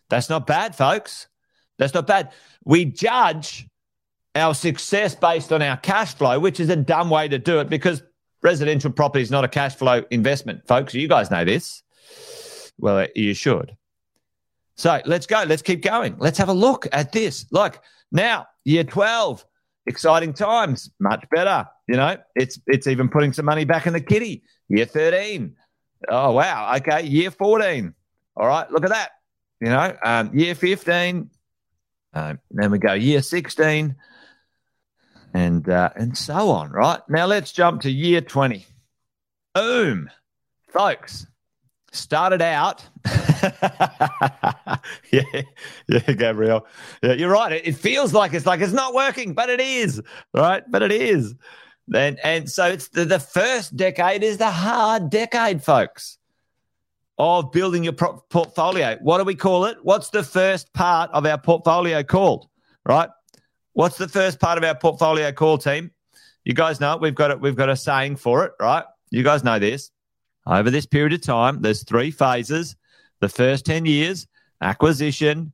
That's 0.09 0.31
not 0.31 0.47
bad, 0.47 0.77
folks. 0.77 1.27
That's 1.79 1.93
not 1.93 2.07
bad. 2.07 2.31
We 2.65 2.85
judge 2.85 3.67
our 4.37 4.55
success 4.55 5.17
based 5.17 5.53
on 5.53 5.61
our 5.61 5.77
cash 5.77 6.15
flow, 6.15 6.39
which 6.39 6.61
is 6.61 6.69
a 6.69 6.77
dumb 6.77 7.11
way 7.11 7.27
to 7.27 7.39
do 7.39 7.59
it 7.59 7.69
because 7.69 8.01
residential 8.43 8.91
property 8.91 9.23
is 9.23 9.31
not 9.31 9.45
a 9.45 9.49
cash 9.49 9.75
flow 9.75 10.03
investment, 10.11 10.67
folks. 10.67 10.95
You 10.95 11.09
guys 11.09 11.31
know 11.31 11.45
this. 11.45 11.83
Well, 12.79 13.07
you 13.15 13.35
should. 13.35 13.77
So 14.77 15.01
let's 15.05 15.27
go. 15.27 15.45
Let's 15.47 15.63
keep 15.63 15.83
going. 15.83 16.17
Let's 16.19 16.39
have 16.39 16.49
a 16.49 16.55
look 16.55 16.87
at 16.93 17.13
this. 17.13 17.47
Like 17.51 17.81
now, 18.11 18.47
year 18.65 18.85
12, 18.85 19.45
exciting 19.87 20.33
times, 20.33 20.91
much 20.99 21.25
better. 21.31 21.67
You 21.89 21.97
know, 21.97 22.17
it's 22.35 22.59
it's 22.67 22.87
even 22.87 23.09
putting 23.09 23.33
some 23.33 23.45
money 23.45 23.65
back 23.65 23.87
in 23.87 23.93
the 23.93 24.01
kitty. 24.01 24.43
Year 24.69 24.87
13. 24.87 25.55
Oh, 26.09 26.33
wow. 26.33 26.75
Okay. 26.77 27.07
Year 27.07 27.31
14. 27.31 27.95
All 28.37 28.47
right. 28.47 28.71
Look 28.71 28.85
at 28.85 28.91
that. 28.91 29.11
You 29.61 29.69
know, 29.69 29.97
um, 30.05 30.37
year 30.37 30.55
15. 30.55 31.31
Uh, 32.15 32.35
then 32.51 32.71
we 32.71 32.79
go 32.79 32.95
year 32.95 33.23
16 33.23 33.95
and 35.35 35.69
uh, 35.69 35.91
and 35.97 36.17
so 36.17 36.51
on. 36.51 36.71
Right. 36.71 37.01
Now 37.09 37.27
let's 37.27 37.53
jump 37.53 37.83
to 37.83 37.91
year 37.91 38.21
20. 38.21 38.67
Boom. 39.55 40.11
Folks, 40.69 41.27
started 41.93 42.41
out. 42.41 42.85
yeah, 45.13 45.23
yeah, 45.89 46.13
Gabriel. 46.17 46.67
Yeah, 47.03 47.13
you're 47.13 47.31
right. 47.31 47.53
It, 47.53 47.69
it, 47.69 47.77
feels 47.77 48.15
like 48.15 48.33
it's 48.33 48.47
like 48.47 48.61
it's 48.61 48.73
not 48.73 48.95
working, 48.95 49.35
but 49.35 49.51
it 49.51 49.61
is, 49.61 50.01
right? 50.33 50.63
But 50.71 50.83
it 50.83 50.93
is. 50.93 51.35
And 51.95 52.19
and 52.25 52.51
so 52.51 52.67
it's 52.67 52.89
the, 52.89 53.05
the 53.05 53.21
first 53.21 53.77
decade 53.77 54.23
is 54.23 54.39
the 54.39 54.51
hard 54.51 55.11
decade, 55.11 55.63
folks, 55.63 56.19
of 57.19 57.53
building 57.53 57.85
your 57.85 57.93
pro- 57.93 58.23
portfolio. 58.31 58.97
What 59.03 59.19
do 59.19 59.25
we 59.25 59.35
call 59.35 59.67
it? 59.67 59.77
What's 59.83 60.11
the 60.11 60.23
first 60.23 60.73
part 60.73 61.11
of 61.13 61.27
our 61.27 61.39
portfolio 61.39 62.03
called? 62.03 62.49
Right? 62.87 63.11
What's 63.75 63.97
the 63.97 64.09
first 64.09 64.39
part 64.39 64.59
of 64.59 64.65
our 64.65 64.75
portfolio 64.75 65.33
call 65.33 65.57
team? 65.57 65.93
You 66.45 66.53
guys 66.53 66.81
know 66.81 66.95
it. 66.95 67.01
We've 67.01 67.15
got 67.15 67.31
it. 67.31 67.41
We've 67.41 67.57
got 67.57 67.71
a 67.71 67.77
saying 67.77 68.17
for 68.17 68.45
it, 68.45 68.53
right? 68.61 68.85
You 69.11 69.23
guys 69.23 69.45
know 69.45 69.59
this. 69.59 69.91
Over 70.47 70.71
this 70.71 70.85
period 70.85 71.15
of 71.15 71.23
time, 71.23 71.63
there's 71.63 71.83
three 71.83 72.11
phases. 72.11 72.77
The 73.21 73.29
first 73.29 73.65
10 73.65 73.87
years, 73.87 74.27
acquisition. 74.61 75.53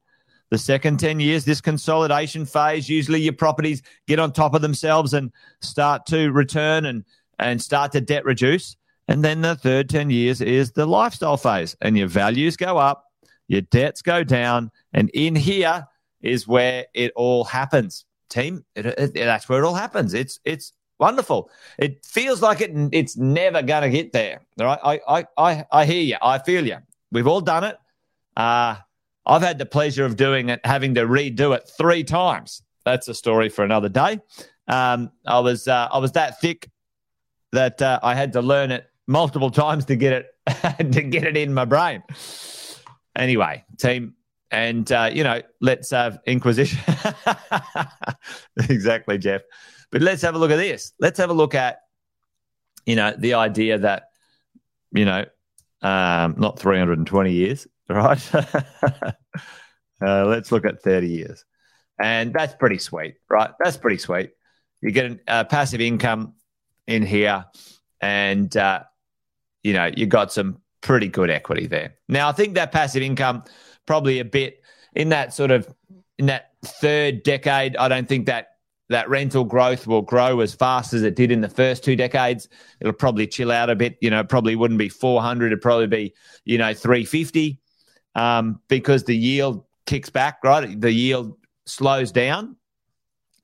The 0.51 0.59
second 0.59 0.99
10 0.99 1.21
years, 1.21 1.45
this 1.45 1.61
consolidation 1.61 2.47
phase, 2.47 2.89
usually 2.89 3.21
your 3.21 3.35
properties 3.35 3.83
get 4.07 4.19
on 4.19 4.33
top 4.33 4.55
of 4.55 4.63
themselves 4.63 5.13
and 5.13 5.31
start 5.61 6.07
to 6.07 6.33
return 6.33 6.87
and, 6.87 7.05
and 7.39 7.61
start 7.61 7.93
to 7.93 8.01
debt 8.01 8.25
reduce. 8.25 8.77
And 9.09 9.23
then 9.23 9.43
the 9.43 9.57
third 9.57 9.91
10 9.91 10.11
years 10.11 10.41
is 10.41 10.73
the 10.73 10.87
lifestyle 10.87 11.37
phase, 11.37 11.77
and 11.83 11.97
your 11.99 12.09
values 12.09 12.57
go 12.57 12.79
up, 12.79 13.05
your 13.47 13.61
debts 13.61 14.01
go 14.01 14.25
down. 14.25 14.71
And 14.93 15.11
in 15.11 15.37
here 15.37 15.87
is 16.23 16.49
where 16.49 16.87
it 16.95 17.13
all 17.15 17.45
happens. 17.45 18.07
Team, 18.29 18.65
it, 18.75 18.87
it, 18.87 19.15
that's 19.15 19.49
where 19.49 19.63
it 19.63 19.67
all 19.67 19.75
happens. 19.75 20.15
It's, 20.15 20.39
it's 20.45 20.73
wonderful. 20.99 21.51
It 21.79 22.05
feels 22.05 22.43
like 22.43 22.61
it. 22.61 22.73
It's 22.93 23.17
never 23.17 23.63
going 23.63 23.83
to 23.83 23.91
get 23.91 24.13
there. 24.13 24.43
Right? 24.59 24.79
I, 24.83 25.01
I, 25.09 25.27
I, 25.37 25.65
I 25.71 25.85
hear 25.87 26.03
you. 26.03 26.17
I 26.21 26.39
feel 26.39 26.67
you. 26.67 26.77
We've 27.11 27.27
all 27.27 27.41
done 27.41 27.65
it. 27.65 27.77
Uh, 28.37 28.77
I've 29.27 29.43
had 29.43 29.59
the 29.59 29.67
pleasure 29.67 30.05
of 30.05 30.17
doing 30.17 30.49
it, 30.49 30.61
having 30.65 30.95
to 30.95 31.03
redo 31.03 31.55
it 31.55 31.71
three 31.77 32.05
times. 32.05 32.63
That's 32.85 33.09
a 33.09 33.15
story 33.15 33.49
for 33.51 33.65
another 33.65 33.89
day. 33.89 34.21
Um, 34.67 35.11
I 35.27 35.41
was 35.41 35.69
uh, 35.69 35.89
I 35.93 35.99
was 35.99 36.13
that 36.13 36.41
thick 36.41 36.71
that 37.53 37.81
uh, 37.83 38.01
I 38.03 38.15
had 38.15 38.33
to 38.35 38.43
learn 38.43 38.71
it 38.71 38.87
multiple 39.07 39.51
times 39.65 39.85
to 39.87 39.97
get 39.97 40.13
it 40.13 40.27
to 40.93 41.03
get 41.03 41.25
it 41.25 41.37
in 41.37 41.53
my 41.53 41.65
brain. 41.65 42.03
Anyway, 43.17 43.65
team, 43.79 44.15
and 44.51 44.91
uh, 44.91 45.11
you 45.13 45.25
know, 45.25 45.43
let's 45.61 45.91
have 45.91 46.19
Inquisition. 46.27 46.79
exactly, 48.69 49.19
Jeff. 49.19 49.43
But 49.91 50.03
let's 50.03 50.23
have 50.23 50.35
a 50.35 50.39
look 50.39 50.51
at 50.51 50.57
this. 50.57 50.93
Let's 51.01 51.19
have 51.19 51.31
a 51.31 51.35
look 51.35 51.55
at, 51.55 51.81
you 52.85 52.97
know, 52.97 53.15
the 53.17 53.35
idea 53.35 53.79
that, 53.79 54.05
you 54.93 55.05
know, 55.05 55.25
um, 55.83 56.35
not 56.39 56.59
320 56.59 57.33
years, 57.33 57.67
right? 57.89 58.35
uh, 58.35 59.13
let's 60.01 60.53
look 60.53 60.67
at 60.67 60.83
30 60.83 61.09
years. 61.09 61.45
And 62.01 62.33
that's 62.33 62.55
pretty 62.55 62.79
sweet, 62.79 63.15
right? 63.29 63.51
That's 63.59 63.77
pretty 63.77 63.99
sweet. 63.99 64.31
You 64.81 64.91
get 64.93 65.11
a 65.11 65.33
uh, 65.33 65.45
passive 65.45 65.81
income 65.81 66.35
in 66.87 67.03
here, 67.03 67.47
and, 68.01 68.57
uh, 68.57 68.85
you 69.65 69.73
know, 69.73 69.91
you 69.95 70.07
got 70.07 70.33
some 70.33 70.59
pretty 70.81 71.09
good 71.09 71.31
equity 71.31 71.67
there. 71.67 71.95
Now, 72.09 72.29
I 72.29 72.33
think 72.33 72.55
that 72.55 72.71
passive 72.71 73.03
income 73.03 73.43
probably 73.89 74.19
a 74.19 74.25
bit 74.25 74.63
in 74.95 75.09
that 75.09 75.33
sort 75.33 75.51
of 75.51 75.67
in 76.19 76.27
that 76.27 76.53
third 76.63 77.23
decade. 77.23 77.75
I 77.79 77.89
don't 77.89 78.07
think 78.07 78.27
that 78.27 78.51
that 78.91 79.09
rental 79.09 79.45
growth 79.45 79.87
will 79.87 80.03
grow 80.03 80.41
as 80.41 80.55
fast 80.55 80.93
as 80.93 81.03
it 81.03 81.17
did 81.17 81.33
in 81.33 81.41
the 81.41 81.49
first 81.49 81.83
two 81.85 81.97
decades. 81.97 82.49
It'll 82.81 82.93
probably 82.93 83.27
chill 83.27 83.51
out 83.51 83.71
a 83.71 83.75
bit. 83.75 83.97
You 84.03 84.11
know, 84.11 84.23
probably 84.25 84.57
wouldn't 84.57 84.79
be 84.79 84.91
400. 84.91 85.47
It'd 85.47 85.63
probably 85.63 85.87
be, 85.87 86.15
you 86.45 86.59
know, 86.59 86.75
350 86.75 87.59
um, 88.15 88.61
because 88.69 89.05
the 89.05 89.17
yield 89.17 89.65
kicks 89.87 90.11
back, 90.11 90.39
right? 90.45 90.79
The 90.79 90.93
yield 90.93 91.37
slows 91.65 92.13
down. 92.13 92.57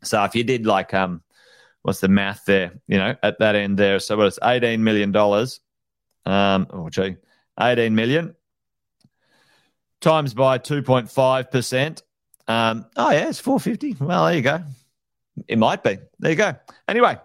So 0.02 0.22
if 0.24 0.34
you 0.34 0.44
did 0.44 0.66
like, 0.66 0.92
um, 0.92 1.22
what's 1.82 2.00
the 2.00 2.08
math 2.08 2.44
there, 2.44 2.72
you 2.86 2.98
know, 2.98 3.14
at 3.22 3.38
that 3.38 3.54
end 3.54 3.78
there? 3.78 3.98
So 3.98 4.20
it's 4.20 4.38
$18 4.40 4.80
million. 4.80 5.14
Um, 5.16 6.66
oh, 6.70 6.90
gee, 6.90 7.16
18 7.58 7.94
million 7.94 8.34
times 10.04 10.34
by 10.34 10.58
2.5%. 10.58 12.02
Um, 12.46 12.86
oh, 12.96 13.10
yeah, 13.10 13.28
it's 13.28 13.40
450. 13.40 14.04
Well, 14.04 14.26
there 14.26 14.36
you 14.36 14.42
go. 14.42 14.62
It 15.48 15.58
might 15.58 15.82
be. 15.82 15.98
There 16.20 16.30
you 16.30 16.36
go. 16.36 16.54
Anyway, 16.86 17.16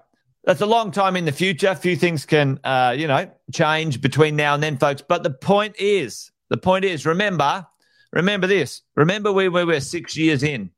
that's 0.45 0.61
a 0.61 0.65
long 0.65 0.91
time 0.91 1.15
in 1.15 1.25
the 1.25 1.31
future. 1.31 1.75
Few 1.75 1.95
things 1.95 2.25
can, 2.25 2.59
uh, 2.63 2.95
you 2.97 3.07
know, 3.07 3.29
change 3.53 4.01
between 4.01 4.35
now 4.35 4.55
and 4.55 4.63
then, 4.63 4.77
folks. 4.77 5.03
But 5.07 5.21
the 5.21 5.29
point 5.29 5.75
is, 5.77 6.31
the 6.49 6.57
point 6.57 6.85
is, 6.85 7.05
remember, 7.05 7.67
remember 8.11 8.47
this. 8.47 8.81
Remember 8.95 9.31
we, 9.31 9.49
we 9.49 9.65
were 9.65 9.81
six 9.81 10.17
years 10.17 10.41
in. 10.41 10.71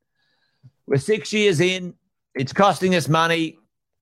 We're 0.88 0.98
six 0.98 1.32
years 1.32 1.62
in. 1.62 1.94
It's 2.36 2.52
costing 2.52 2.96
us 2.96 3.08
money. 3.08 3.60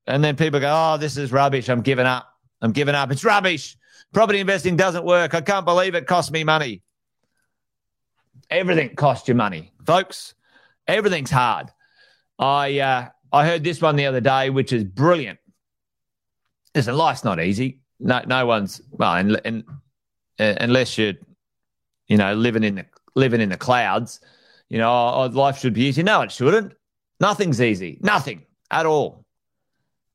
And 0.08 0.24
then 0.24 0.36
people 0.36 0.60
go, 0.60 0.72
oh, 0.74 0.98
this 0.98 1.18
is 1.18 1.32
rubbish. 1.32 1.70
I'm 1.70 1.82
giving 1.82 2.08
up. 2.08 2.28
I'm 2.62 2.72
giving 2.72 2.96
up. 2.96 3.12
It's 3.12 3.24
rubbish. 3.24 3.78
Property 4.14 4.40
investing 4.40 4.76
doesn't 4.76 5.06
work. 5.06 5.36
I 5.36 5.42
can't 5.42 5.66
believe 5.66 5.94
it 5.94 6.08
cost 6.08 6.32
me 6.32 6.44
money. 6.44 6.82
Everything 8.50 8.96
costs 8.96 9.28
you 9.28 9.36
money, 9.36 9.72
folks. 9.86 10.34
Everything's 10.88 11.32
hard. 11.32 11.68
I 12.40 12.80
uh, 12.80 13.10
I 13.32 13.46
heard 13.46 13.64
this 13.64 13.82
one 13.82 13.96
the 13.96 14.06
other 14.06 14.22
day, 14.22 14.50
which 14.50 14.74
is 14.74 14.84
brilliant. 14.84 15.40
Listen, 16.74 16.96
life's 16.96 17.24
not 17.24 17.40
easy. 17.40 17.82
No, 18.00 18.22
no 18.26 18.46
one's 18.46 18.82
well, 18.92 19.14
and, 19.14 19.40
and 19.46 19.64
uh, 20.40 20.56
unless 20.60 20.98
you're, 20.98 21.14
you 22.08 22.18
know, 22.18 22.34
living 22.34 22.64
in 22.64 22.76
the 22.76 22.86
living 23.16 23.42
in 23.42 23.50
the 23.50 23.58
clouds, 23.58 24.22
you 24.70 24.78
know, 24.78 24.90
oh, 24.90 25.26
life 25.32 25.60
should 25.60 25.74
be 25.74 25.84
easy. 25.84 26.02
No, 26.02 26.22
it 26.22 26.32
shouldn't. 26.32 26.74
Nothing's 27.20 27.62
easy. 27.62 27.98
Nothing 28.02 28.46
at 28.72 28.86
all. 28.86 29.26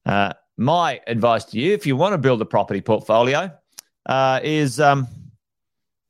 Uh, 0.07 0.33
my 0.57 1.01
advice 1.07 1.45
to 1.47 1.59
you, 1.59 1.75
if 1.75 1.87
you 1.87 1.97
want 1.97 2.15
to 2.15 2.19
build 2.19 2.41
a 2.41 2.45
property 2.45 2.81
portfolio, 2.81 3.51
uh, 4.07 4.41
is 4.43 4.81
um, 4.81 5.07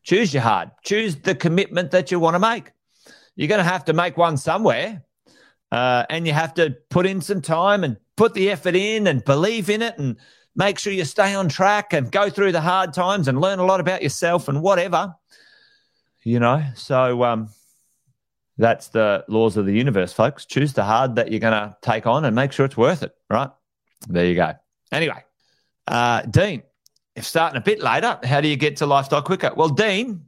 choose 0.05 0.33
your 0.33 0.43
hard. 0.43 0.71
Choose 0.85 1.17
the 1.17 1.35
commitment 1.35 1.91
that 1.91 2.11
you 2.11 2.21
want 2.21 2.35
to 2.35 2.39
make. 2.39 2.71
You're 3.35 3.49
going 3.49 3.59
to 3.59 3.65
have 3.65 3.87
to 3.87 3.93
make 3.93 4.17
one 4.17 4.37
somewhere. 4.37 5.03
Uh, 5.73 6.05
and 6.09 6.27
you 6.27 6.33
have 6.33 6.55
to 6.55 6.77
put 6.89 7.05
in 7.05 7.21
some 7.21 7.41
time 7.41 7.83
and 7.83 7.97
put 8.17 8.35
the 8.35 8.51
effort 8.51 8.77
in 8.77 9.09
and 9.09 9.25
believe 9.25 9.69
in 9.69 9.83
it 9.83 9.99
and 9.99 10.17
make 10.55 10.79
sure 10.79 10.93
you 10.93 11.05
stay 11.05 11.35
on 11.35 11.49
track 11.49 11.93
and 11.93 12.13
go 12.13 12.31
through 12.31 12.53
the 12.53 12.61
hard 12.61 12.93
times 12.93 13.27
and 13.27 13.41
learn 13.41 13.59
a 13.59 13.65
lot 13.65 13.81
about 13.81 14.03
yourself 14.03 14.47
and 14.47 14.63
whatever. 14.63 15.17
You 16.23 16.39
know, 16.39 16.63
so 16.77 17.25
um, 17.25 17.49
that's 18.57 18.89
the 18.89 19.25
laws 19.27 19.57
of 19.57 19.67
the 19.67 19.75
universe, 19.75 20.13
folks. 20.13 20.47
Choose 20.47 20.75
the 20.75 20.85
hard 20.85 21.17
that 21.17 21.31
you're 21.31 21.41
going 21.41 21.53
to 21.53 21.77
take 21.83 22.07
on 22.07 22.25
and 22.25 22.37
make 22.37 22.53
sure 22.53 22.65
it's 22.65 22.77
worth 22.77 23.03
it, 23.03 23.13
right? 23.29 23.51
There 24.07 24.25
you 24.25 24.37
go. 24.37 24.53
Anyway, 24.93 25.25
uh, 25.89 26.23
Dean, 26.23 26.63
if 27.17 27.25
starting 27.25 27.57
a 27.57 27.61
bit 27.61 27.81
later, 27.81 28.19
how 28.25 28.41
do 28.41 28.49
you 28.49 28.57
get 28.57 28.77
to 28.79 28.87
lifestyle 28.87 29.23
quicker? 29.23 29.53
Well, 29.57 29.69
Dean, 29.69 30.27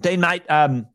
Dean, 0.00 0.20
mate, 0.20 0.42
um, 0.48 0.86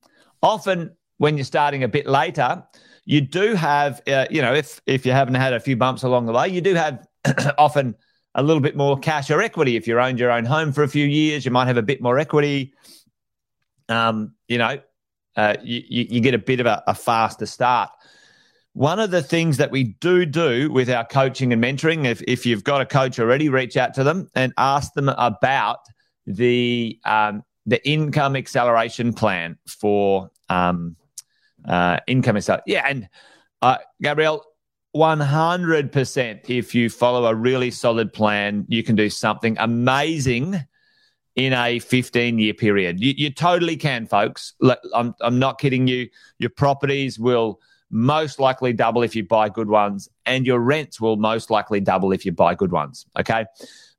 often 0.42 0.96
when 1.18 1.38
you're 1.38 1.46
starting 1.46 1.84
a 1.84 1.88
bit 1.88 2.06
later, 2.06 2.64
you 3.06 3.22
do 3.22 3.56
have, 3.56 4.02
uh, 4.08 4.26
you 4.30 4.42
know, 4.42 4.54
if 4.54 4.82
if 4.86 5.06
you 5.06 5.12
haven't 5.12 5.36
had 5.36 5.54
a 5.54 5.60
few 5.60 5.76
bumps 5.76 6.04
along 6.04 6.26
the 6.26 6.34
way, 6.34 6.48
you 6.48 6.62
do 6.62 6.74
have 6.76 7.06
often 7.58 7.96
a 8.36 8.44
little 8.44 8.62
bit 8.62 8.76
more 8.76 8.98
cash 8.98 9.30
or 9.30 9.42
equity. 9.42 9.76
If 9.76 9.88
you 9.88 10.00
owned 10.00 10.20
your 10.20 10.32
own 10.32 10.46
home 10.46 10.72
for 10.72 10.84
a 10.84 10.88
few 10.88 11.06
years, 11.06 11.46
you 11.46 11.52
might 11.52 11.68
have 11.68 11.78
a 11.78 11.84
bit 11.84 12.02
more 12.02 12.18
equity. 12.18 12.74
Um, 13.90 14.34
you 14.48 14.58
know, 14.58 14.80
uh, 15.36 15.56
you, 15.62 15.82
you 15.88 16.22
get 16.22 16.34
a 16.34 16.40
bit 16.40 16.60
of 16.60 16.66
a, 16.66 16.84
a 16.88 16.96
faster 16.96 17.46
start. 17.46 17.90
One 18.74 19.00
of 19.00 19.12
the 19.12 19.22
things 19.22 19.58
that 19.58 19.70
we 19.70 19.84
do 19.84 20.26
do 20.26 20.72
with 20.72 20.90
our 20.90 21.06
coaching 21.06 21.54
and 21.54 21.64
mentoring, 21.64 22.06
if, 22.06 22.24
if 22.28 22.46
you've 22.46 22.64
got 22.64 22.82
a 22.82 22.86
coach 22.86 23.20
already, 23.20 23.48
reach 23.50 23.78
out 23.78 23.94
to 23.96 24.04
them 24.04 24.30
and 24.34 24.52
ask 24.58 24.94
them 24.94 25.10
about 25.10 25.80
the 26.26 27.00
um, 27.06 27.44
the 27.66 27.88
income 27.88 28.36
acceleration 28.36 29.14
plan 29.14 29.58
for 29.68 30.32
um, 30.50 30.96
uh, 31.68 32.00
income. 32.08 32.38
Yeah, 32.66 32.86
and 32.88 33.08
uh, 33.62 33.78
Gabriel, 34.02 34.44
100%. 34.96 36.50
If 36.50 36.76
you 36.76 36.90
follow 36.90 37.26
a 37.26 37.36
really 37.36 37.72
solid 37.72 38.12
plan, 38.12 38.66
you 38.68 38.84
can 38.84 38.96
do 38.96 39.10
something 39.10 39.56
amazing 39.60 40.60
in 41.36 41.54
a 41.54 41.80
15 41.80 42.38
year 42.40 42.54
period. 42.54 43.00
You, 43.00 43.14
you 43.16 43.30
totally 43.32 43.78
can, 43.78 44.06
folks. 44.06 44.54
I'm, 44.94 45.16
I'm 45.22 45.40
not 45.40 45.60
kidding 45.60 45.88
you. 45.88 46.10
Your 46.38 46.52
properties 46.52 47.18
will 47.18 47.60
most 47.94 48.40
likely 48.40 48.74
double 48.74 49.04
if 49.04 49.16
you 49.16 49.24
buy 49.24 49.48
good 49.50 49.70
ones, 49.70 50.10
and 50.26 50.46
your 50.46 50.60
rents 50.60 51.00
will 51.00 51.16
most 51.16 51.50
likely 51.52 51.80
double 51.80 52.12
if 52.12 52.26
you 52.26 52.32
buy 52.32 52.56
good 52.56 52.72
ones. 52.72 53.06
Okay. 53.18 53.46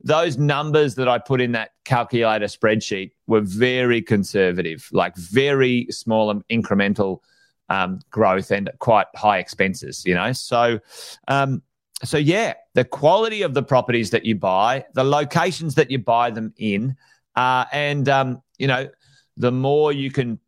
Those 0.02 0.37
numbers 0.37 0.96
that 0.96 1.09
I 1.09 1.18
put 1.18 1.40
in 1.40 1.52
that 1.52 1.70
calculator 1.85 2.46
spreadsheet 2.46 3.12
were 3.26 3.40
very 3.40 4.02
conservative, 4.02 4.88
like 4.92 5.16
very 5.16 5.87
small 5.90 6.30
and 6.30 6.46
incremental 6.48 7.20
um, 7.68 8.00
growth 8.11 8.50
and 8.50 8.70
quite 8.80 9.07
high 9.14 9.38
expenses, 9.38 10.02
you 10.04 10.14
know. 10.14 10.33
So, 10.33 10.80
um, 11.28 11.62
so 12.02 12.18
yeah, 12.18 12.54
the 12.74 12.85
quality 12.85 13.42
of 13.42 13.54
the 13.54 13.62
properties 13.62 14.11
that 14.11 14.26
you 14.26 14.35
buy, 14.35 14.85
the 14.94 15.04
locations 15.04 15.76
that 15.76 15.90
you 15.90 15.98
buy 15.98 16.30
them 16.30 16.52
in, 16.59 16.96
uh, 17.37 17.64
and 17.72 18.09
um, 18.09 18.42
you 18.59 18.66
know, 18.66 18.88
the 19.37 19.52
more 19.52 19.92
you 19.92 20.11
can, 20.11 20.38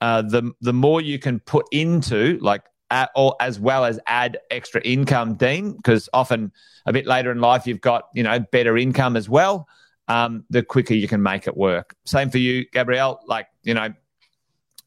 uh, 0.00 0.22
the 0.22 0.52
the 0.60 0.72
more 0.72 1.00
you 1.00 1.18
can 1.18 1.40
put 1.40 1.66
into 1.72 2.38
like 2.42 2.62
at, 2.90 3.10
or 3.14 3.36
as 3.40 3.60
well 3.60 3.84
as 3.84 4.00
add 4.06 4.38
extra 4.50 4.80
income, 4.82 5.34
Dean, 5.34 5.72
because 5.72 6.08
often 6.12 6.52
a 6.86 6.92
bit 6.92 7.06
later 7.06 7.30
in 7.30 7.40
life 7.40 7.66
you've 7.66 7.80
got 7.80 8.08
you 8.14 8.22
know 8.22 8.38
better 8.38 8.76
income 8.76 9.16
as 9.16 9.28
well. 9.28 9.68
Um, 10.08 10.44
the 10.48 10.62
quicker 10.62 10.94
you 10.94 11.06
can 11.06 11.22
make 11.22 11.46
it 11.46 11.56
work. 11.56 11.94
Same 12.06 12.30
for 12.30 12.38
you, 12.38 12.64
Gabrielle. 12.72 13.20
Like 13.26 13.48
you 13.62 13.74
know, 13.74 13.92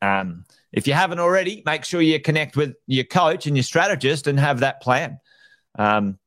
um, 0.02 0.46
if 0.72 0.88
you 0.88 0.94
haven't 0.94 1.20
already, 1.20 1.62
make 1.66 1.86
sure 1.86 2.02
you 2.02 2.20
connect 2.20 2.56
with 2.56 2.76
your 2.88 3.04
coach 3.04 3.46
and 3.46 3.56
your 3.56 3.64
strategist 3.64 4.26
and 4.28 4.40
have 4.40 4.62
that 4.62 4.82
plan. 4.82 5.20
Um, 5.78 6.18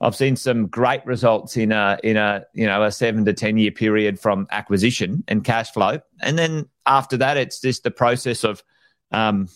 I've 0.00 0.14
seen 0.14 0.36
some 0.36 0.68
great 0.68 1.04
results 1.06 1.56
in 1.56 1.72
a 1.72 1.98
in 2.04 2.16
a 2.16 2.44
you 2.54 2.66
know 2.66 2.84
a 2.84 2.92
seven 2.92 3.24
to 3.24 3.32
ten 3.32 3.56
year 3.56 3.72
period 3.72 4.20
from 4.20 4.46
acquisition 4.50 5.24
and 5.26 5.42
cash 5.42 5.70
flow, 5.72 6.00
and 6.20 6.38
then 6.38 6.68
after 6.86 7.16
that, 7.16 7.36
it's 7.36 7.60
just 7.60 7.82
the 7.82 7.90
process 7.90 8.44
of 8.44 8.62
um, 9.10 9.48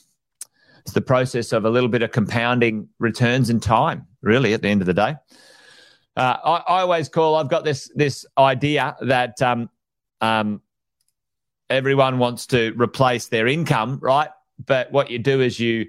it's 0.83 0.93
the 0.93 1.01
process 1.01 1.53
of 1.53 1.65
a 1.65 1.71
little 1.71 1.89
bit 1.89 2.03
of 2.03 2.11
compounding 2.11 2.89
returns 2.99 3.51
and 3.51 3.63
time. 3.63 4.07
Really, 4.21 4.53
at 4.55 4.63
the 4.63 4.69
end 4.69 4.83
of 4.83 4.87
the 4.87 4.95
day, 4.95 5.17
uh, 6.17 6.37
I, 6.45 6.57
I, 6.69 6.81
always 6.83 7.09
call. 7.09 7.37
I've 7.37 7.49
got 7.49 7.65
this 7.65 7.91
this 7.95 8.27
idea 8.37 8.97
that 9.01 9.41
um, 9.43 9.71
um, 10.21 10.61
everyone 11.71 12.19
wants 12.19 12.47
to 12.49 12.73
replace 12.77 13.27
their 13.27 13.47
income, 13.47 13.99
right? 14.03 14.29
But 14.65 14.93
what 14.93 15.11
you 15.11 15.19
do 15.19 15.41
is 15.41 15.59
you 15.59 15.87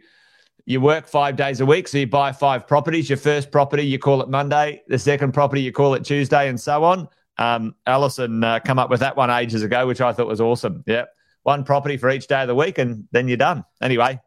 you 0.65 0.79
work 0.79 1.07
five 1.07 1.35
days 1.35 1.59
a 1.59 1.65
week, 1.65 1.87
so 1.87 1.97
you 1.97 2.07
buy 2.07 2.31
five 2.31 2.67
properties. 2.67 3.09
Your 3.09 3.17
first 3.17 3.51
property, 3.51 3.85
you 3.85 3.99
call 3.99 4.21
it 4.21 4.29
Monday. 4.29 4.81
The 4.87 4.97
second 4.97 5.33
property, 5.33 5.61
you 5.61 5.71
call 5.71 5.93
it 5.93 6.05
Tuesday, 6.05 6.47
and 6.47 6.59
so 6.59 6.83
on. 6.83 7.09
Um, 7.37 7.75
Allison 7.85 8.43
uh, 8.43 8.59
come 8.59 8.79
up 8.79 8.89
with 8.89 8.99
that 9.01 9.17
one 9.17 9.29
ages 9.29 9.63
ago, 9.63 9.85
which 9.87 10.01
I 10.01 10.13
thought 10.13 10.27
was 10.27 10.39
awesome. 10.39 10.83
Yeah, 10.87 11.05
one 11.43 11.63
property 11.63 11.97
for 11.97 12.09
each 12.09 12.27
day 12.27 12.41
of 12.41 12.47
the 12.47 12.55
week, 12.55 12.77
and 12.77 13.07
then 13.11 13.27
you're 13.27 13.37
done. 13.37 13.65
Anyway, 13.81 14.19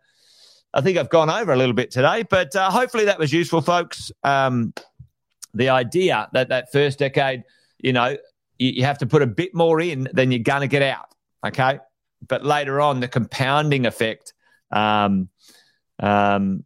I 0.77 0.83
think 0.83 0.99
I've 0.99 1.09
gone 1.09 1.31
over 1.31 1.55
a 1.55 1.57
little 1.57 1.73
bit 1.73 1.91
today, 1.91 2.23
but 2.29 2.55
uh, 2.55 2.71
hopefully 2.71 3.07
that 3.07 3.19
was 3.19 3.33
useful, 3.33 3.63
folks. 3.63 4.13
Um, 4.23 4.75
the 5.55 5.71
idea 5.71 6.29
that 6.35 6.51
that 6.51 6.71
first 6.71 6.99
decade, 6.99 7.45
you 7.79 7.95
know, 7.95 8.19
you, 8.59 8.73
you 8.73 8.85
have 8.85 8.99
to 8.99 9.07
put 9.07 9.23
a 9.23 9.27
bit 9.27 9.55
more 9.55 9.81
in 9.81 10.07
than 10.13 10.31
you're 10.31 10.41
going 10.41 10.61
to 10.61 10.67
get 10.67 10.83
out. 10.83 11.07
Okay, 11.47 11.79
but 12.29 12.45
later 12.45 12.79
on, 12.79 13.01
the 13.01 13.09
compounding 13.09 13.87
effect. 13.87 14.35
Um, 14.71 15.31
um, 15.99 16.63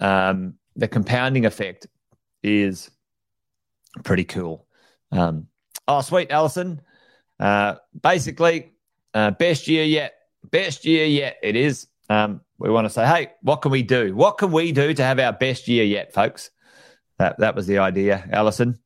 um, 0.00 0.56
the 0.76 0.86
compounding 0.86 1.46
effect 1.46 1.86
is 2.42 2.90
pretty 4.04 4.24
cool. 4.24 4.66
Um, 5.12 5.46
oh, 5.88 6.02
sweet, 6.02 6.30
Allison. 6.30 6.82
Uh, 7.40 7.76
basically, 8.02 8.74
uh, 9.14 9.30
best 9.30 9.66
year 9.66 9.84
yet. 9.84 10.12
Best 10.50 10.84
year 10.84 11.06
yet. 11.06 11.38
It 11.42 11.56
is. 11.56 11.86
Um, 12.10 12.42
we 12.58 12.70
want 12.70 12.86
to 12.86 12.90
say, 12.90 13.06
hey, 13.06 13.32
what 13.42 13.56
can 13.56 13.70
we 13.70 13.82
do? 13.82 14.14
What 14.14 14.38
can 14.38 14.50
we 14.50 14.72
do 14.72 14.94
to 14.94 15.02
have 15.02 15.18
our 15.18 15.32
best 15.32 15.68
year 15.68 15.84
yet, 15.84 16.12
folks? 16.12 16.50
That 17.18 17.38
that 17.38 17.54
was 17.54 17.66
the 17.66 17.78
idea, 17.78 18.28
Allison. 18.30 18.78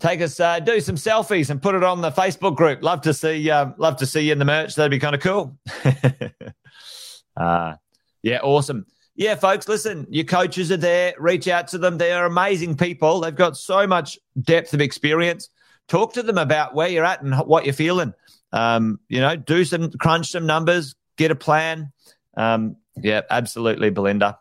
Take 0.00 0.22
us, 0.22 0.40
uh, 0.40 0.60
do 0.60 0.80
some 0.80 0.96
selfies 0.96 1.50
and 1.50 1.60
put 1.60 1.74
it 1.74 1.84
on 1.84 2.00
the 2.00 2.10
Facebook 2.10 2.56
group. 2.56 2.82
Love 2.82 3.02
to 3.02 3.12
see, 3.12 3.50
um, 3.50 3.74
love 3.76 3.98
to 3.98 4.06
see 4.06 4.22
you 4.22 4.32
in 4.32 4.38
the 4.38 4.46
merch. 4.46 4.74
That'd 4.74 4.90
be 4.90 4.98
kind 4.98 5.14
of 5.14 5.20
cool. 5.20 5.58
uh, 7.36 7.74
yeah, 8.22 8.38
awesome. 8.42 8.86
Yeah, 9.14 9.34
folks, 9.34 9.68
listen, 9.68 10.06
your 10.08 10.24
coaches 10.24 10.72
are 10.72 10.78
there. 10.78 11.12
Reach 11.18 11.48
out 11.48 11.68
to 11.68 11.78
them. 11.78 11.98
They 11.98 12.12
are 12.12 12.24
amazing 12.24 12.78
people. 12.78 13.20
They've 13.20 13.34
got 13.34 13.58
so 13.58 13.86
much 13.86 14.18
depth 14.40 14.72
of 14.72 14.80
experience. 14.80 15.50
Talk 15.88 16.14
to 16.14 16.22
them 16.22 16.38
about 16.38 16.74
where 16.74 16.88
you're 16.88 17.04
at 17.04 17.20
and 17.20 17.34
what 17.34 17.66
you're 17.66 17.74
feeling. 17.74 18.14
Um, 18.52 19.00
you 19.08 19.20
know, 19.20 19.36
do 19.36 19.66
some 19.66 19.90
crunch 19.90 20.30
some 20.30 20.46
numbers, 20.46 20.94
get 21.18 21.30
a 21.30 21.34
plan. 21.34 21.92
Um, 22.36 22.76
yeah, 22.96 23.22
absolutely, 23.30 23.90
Belinda. 23.90 24.38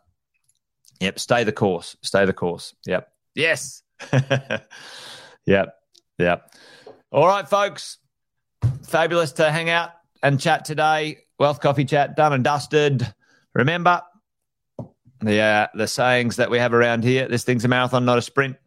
Yep, 0.99 1.19
stay 1.19 1.43
the 1.43 1.52
course. 1.52 1.95
Stay 2.02 2.25
the 2.25 2.34
course. 2.34 2.75
Yep. 2.86 3.12
Yes. 3.36 3.84
yep. 5.45 5.75
Yep. 6.17 6.54
All 7.12 7.28
right, 7.28 7.47
folks. 7.47 7.97
Fabulous 8.84 9.34
to 9.34 9.49
hang 9.52 9.69
out 9.69 9.91
and 10.21 10.39
chat 10.39 10.65
today. 10.65 11.19
Wealth 11.39 11.62
Coffee 11.62 11.86
Chat 11.86 12.15
done 12.17 12.34
and 12.34 12.43
dusted. 12.43 13.13
Remember 13.54 14.02
the 15.21 15.39
uh, 15.39 15.67
the 15.73 15.88
sayings 15.88 16.36
that 16.36 16.49
we 16.49 16.60
have 16.60 16.73
around 16.73 17.04
here. 17.04 17.28
This 17.28 17.43
thing's 17.43 17.65
a 17.65 17.67
marathon, 17.67 18.06
not 18.06 18.17
a 18.17 18.21
sprint. 18.21 18.58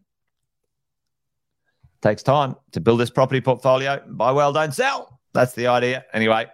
Takes 2.00 2.22
time 2.22 2.56
to 2.72 2.80
build 2.80 2.98
this 2.98 3.11
property 3.11 3.40
portfolio. 3.40 4.02
Buy 4.06 4.32
well, 4.32 4.52
don't 4.52 4.74
sell. 4.74 5.20
That's 5.35 5.52
the 5.52 5.68
idea. 5.68 6.04
Anyway, 6.12 6.46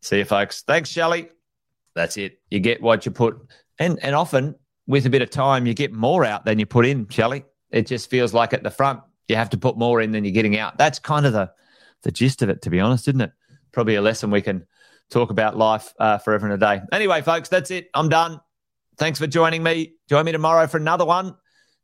see 0.00 0.18
you, 0.18 0.24
folks. 0.24 0.62
Thanks, 0.62 0.88
Shelley. 0.88 1.28
That's 1.98 2.16
it. 2.16 2.38
You 2.48 2.60
get 2.60 2.80
what 2.80 3.04
you 3.04 3.10
put, 3.10 3.36
and 3.80 3.98
and 4.02 4.14
often 4.14 4.54
with 4.86 5.04
a 5.04 5.10
bit 5.10 5.20
of 5.20 5.30
time, 5.30 5.66
you 5.66 5.74
get 5.74 5.92
more 5.92 6.24
out 6.24 6.44
than 6.44 6.60
you 6.60 6.64
put 6.64 6.86
in. 6.86 7.08
Shelley, 7.08 7.44
it 7.72 7.88
just 7.88 8.08
feels 8.08 8.32
like 8.32 8.52
at 8.52 8.62
the 8.62 8.70
front 8.70 9.00
you 9.26 9.34
have 9.34 9.50
to 9.50 9.58
put 9.58 9.76
more 9.76 10.00
in 10.00 10.12
than 10.12 10.24
you're 10.24 10.32
getting 10.32 10.56
out. 10.56 10.78
That's 10.78 11.00
kind 11.00 11.26
of 11.26 11.32
the 11.32 11.50
the 12.02 12.12
gist 12.12 12.40
of 12.42 12.50
it, 12.50 12.62
to 12.62 12.70
be 12.70 12.78
honest, 12.78 13.08
isn't 13.08 13.20
it? 13.20 13.32
Probably 13.72 13.96
a 13.96 14.00
lesson 14.00 14.30
we 14.30 14.42
can 14.42 14.64
talk 15.10 15.30
about 15.30 15.56
life 15.56 15.92
uh, 15.98 16.18
forever 16.18 16.46
and 16.46 16.54
a 16.54 16.58
day. 16.58 16.80
Anyway, 16.92 17.20
folks, 17.22 17.48
that's 17.48 17.72
it. 17.72 17.88
I'm 17.94 18.08
done. 18.08 18.40
Thanks 18.96 19.18
for 19.18 19.26
joining 19.26 19.64
me. 19.64 19.94
Join 20.08 20.24
me 20.24 20.30
tomorrow 20.30 20.68
for 20.68 20.76
another 20.76 21.04
one 21.04 21.34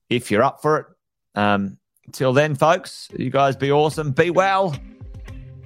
if 0.08 0.30
you're 0.30 0.44
up 0.44 0.62
for 0.62 0.78
it. 0.78 0.86
Um, 1.34 1.78
till 2.12 2.32
then, 2.32 2.54
folks, 2.54 3.08
you 3.18 3.30
guys 3.30 3.56
be 3.56 3.72
awesome. 3.72 4.12
Be 4.12 4.30
well. 4.30 4.76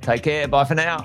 Take 0.01 0.23
care. 0.23 0.49
Bye 0.49 0.65
for 0.65 0.75
now. 0.75 1.05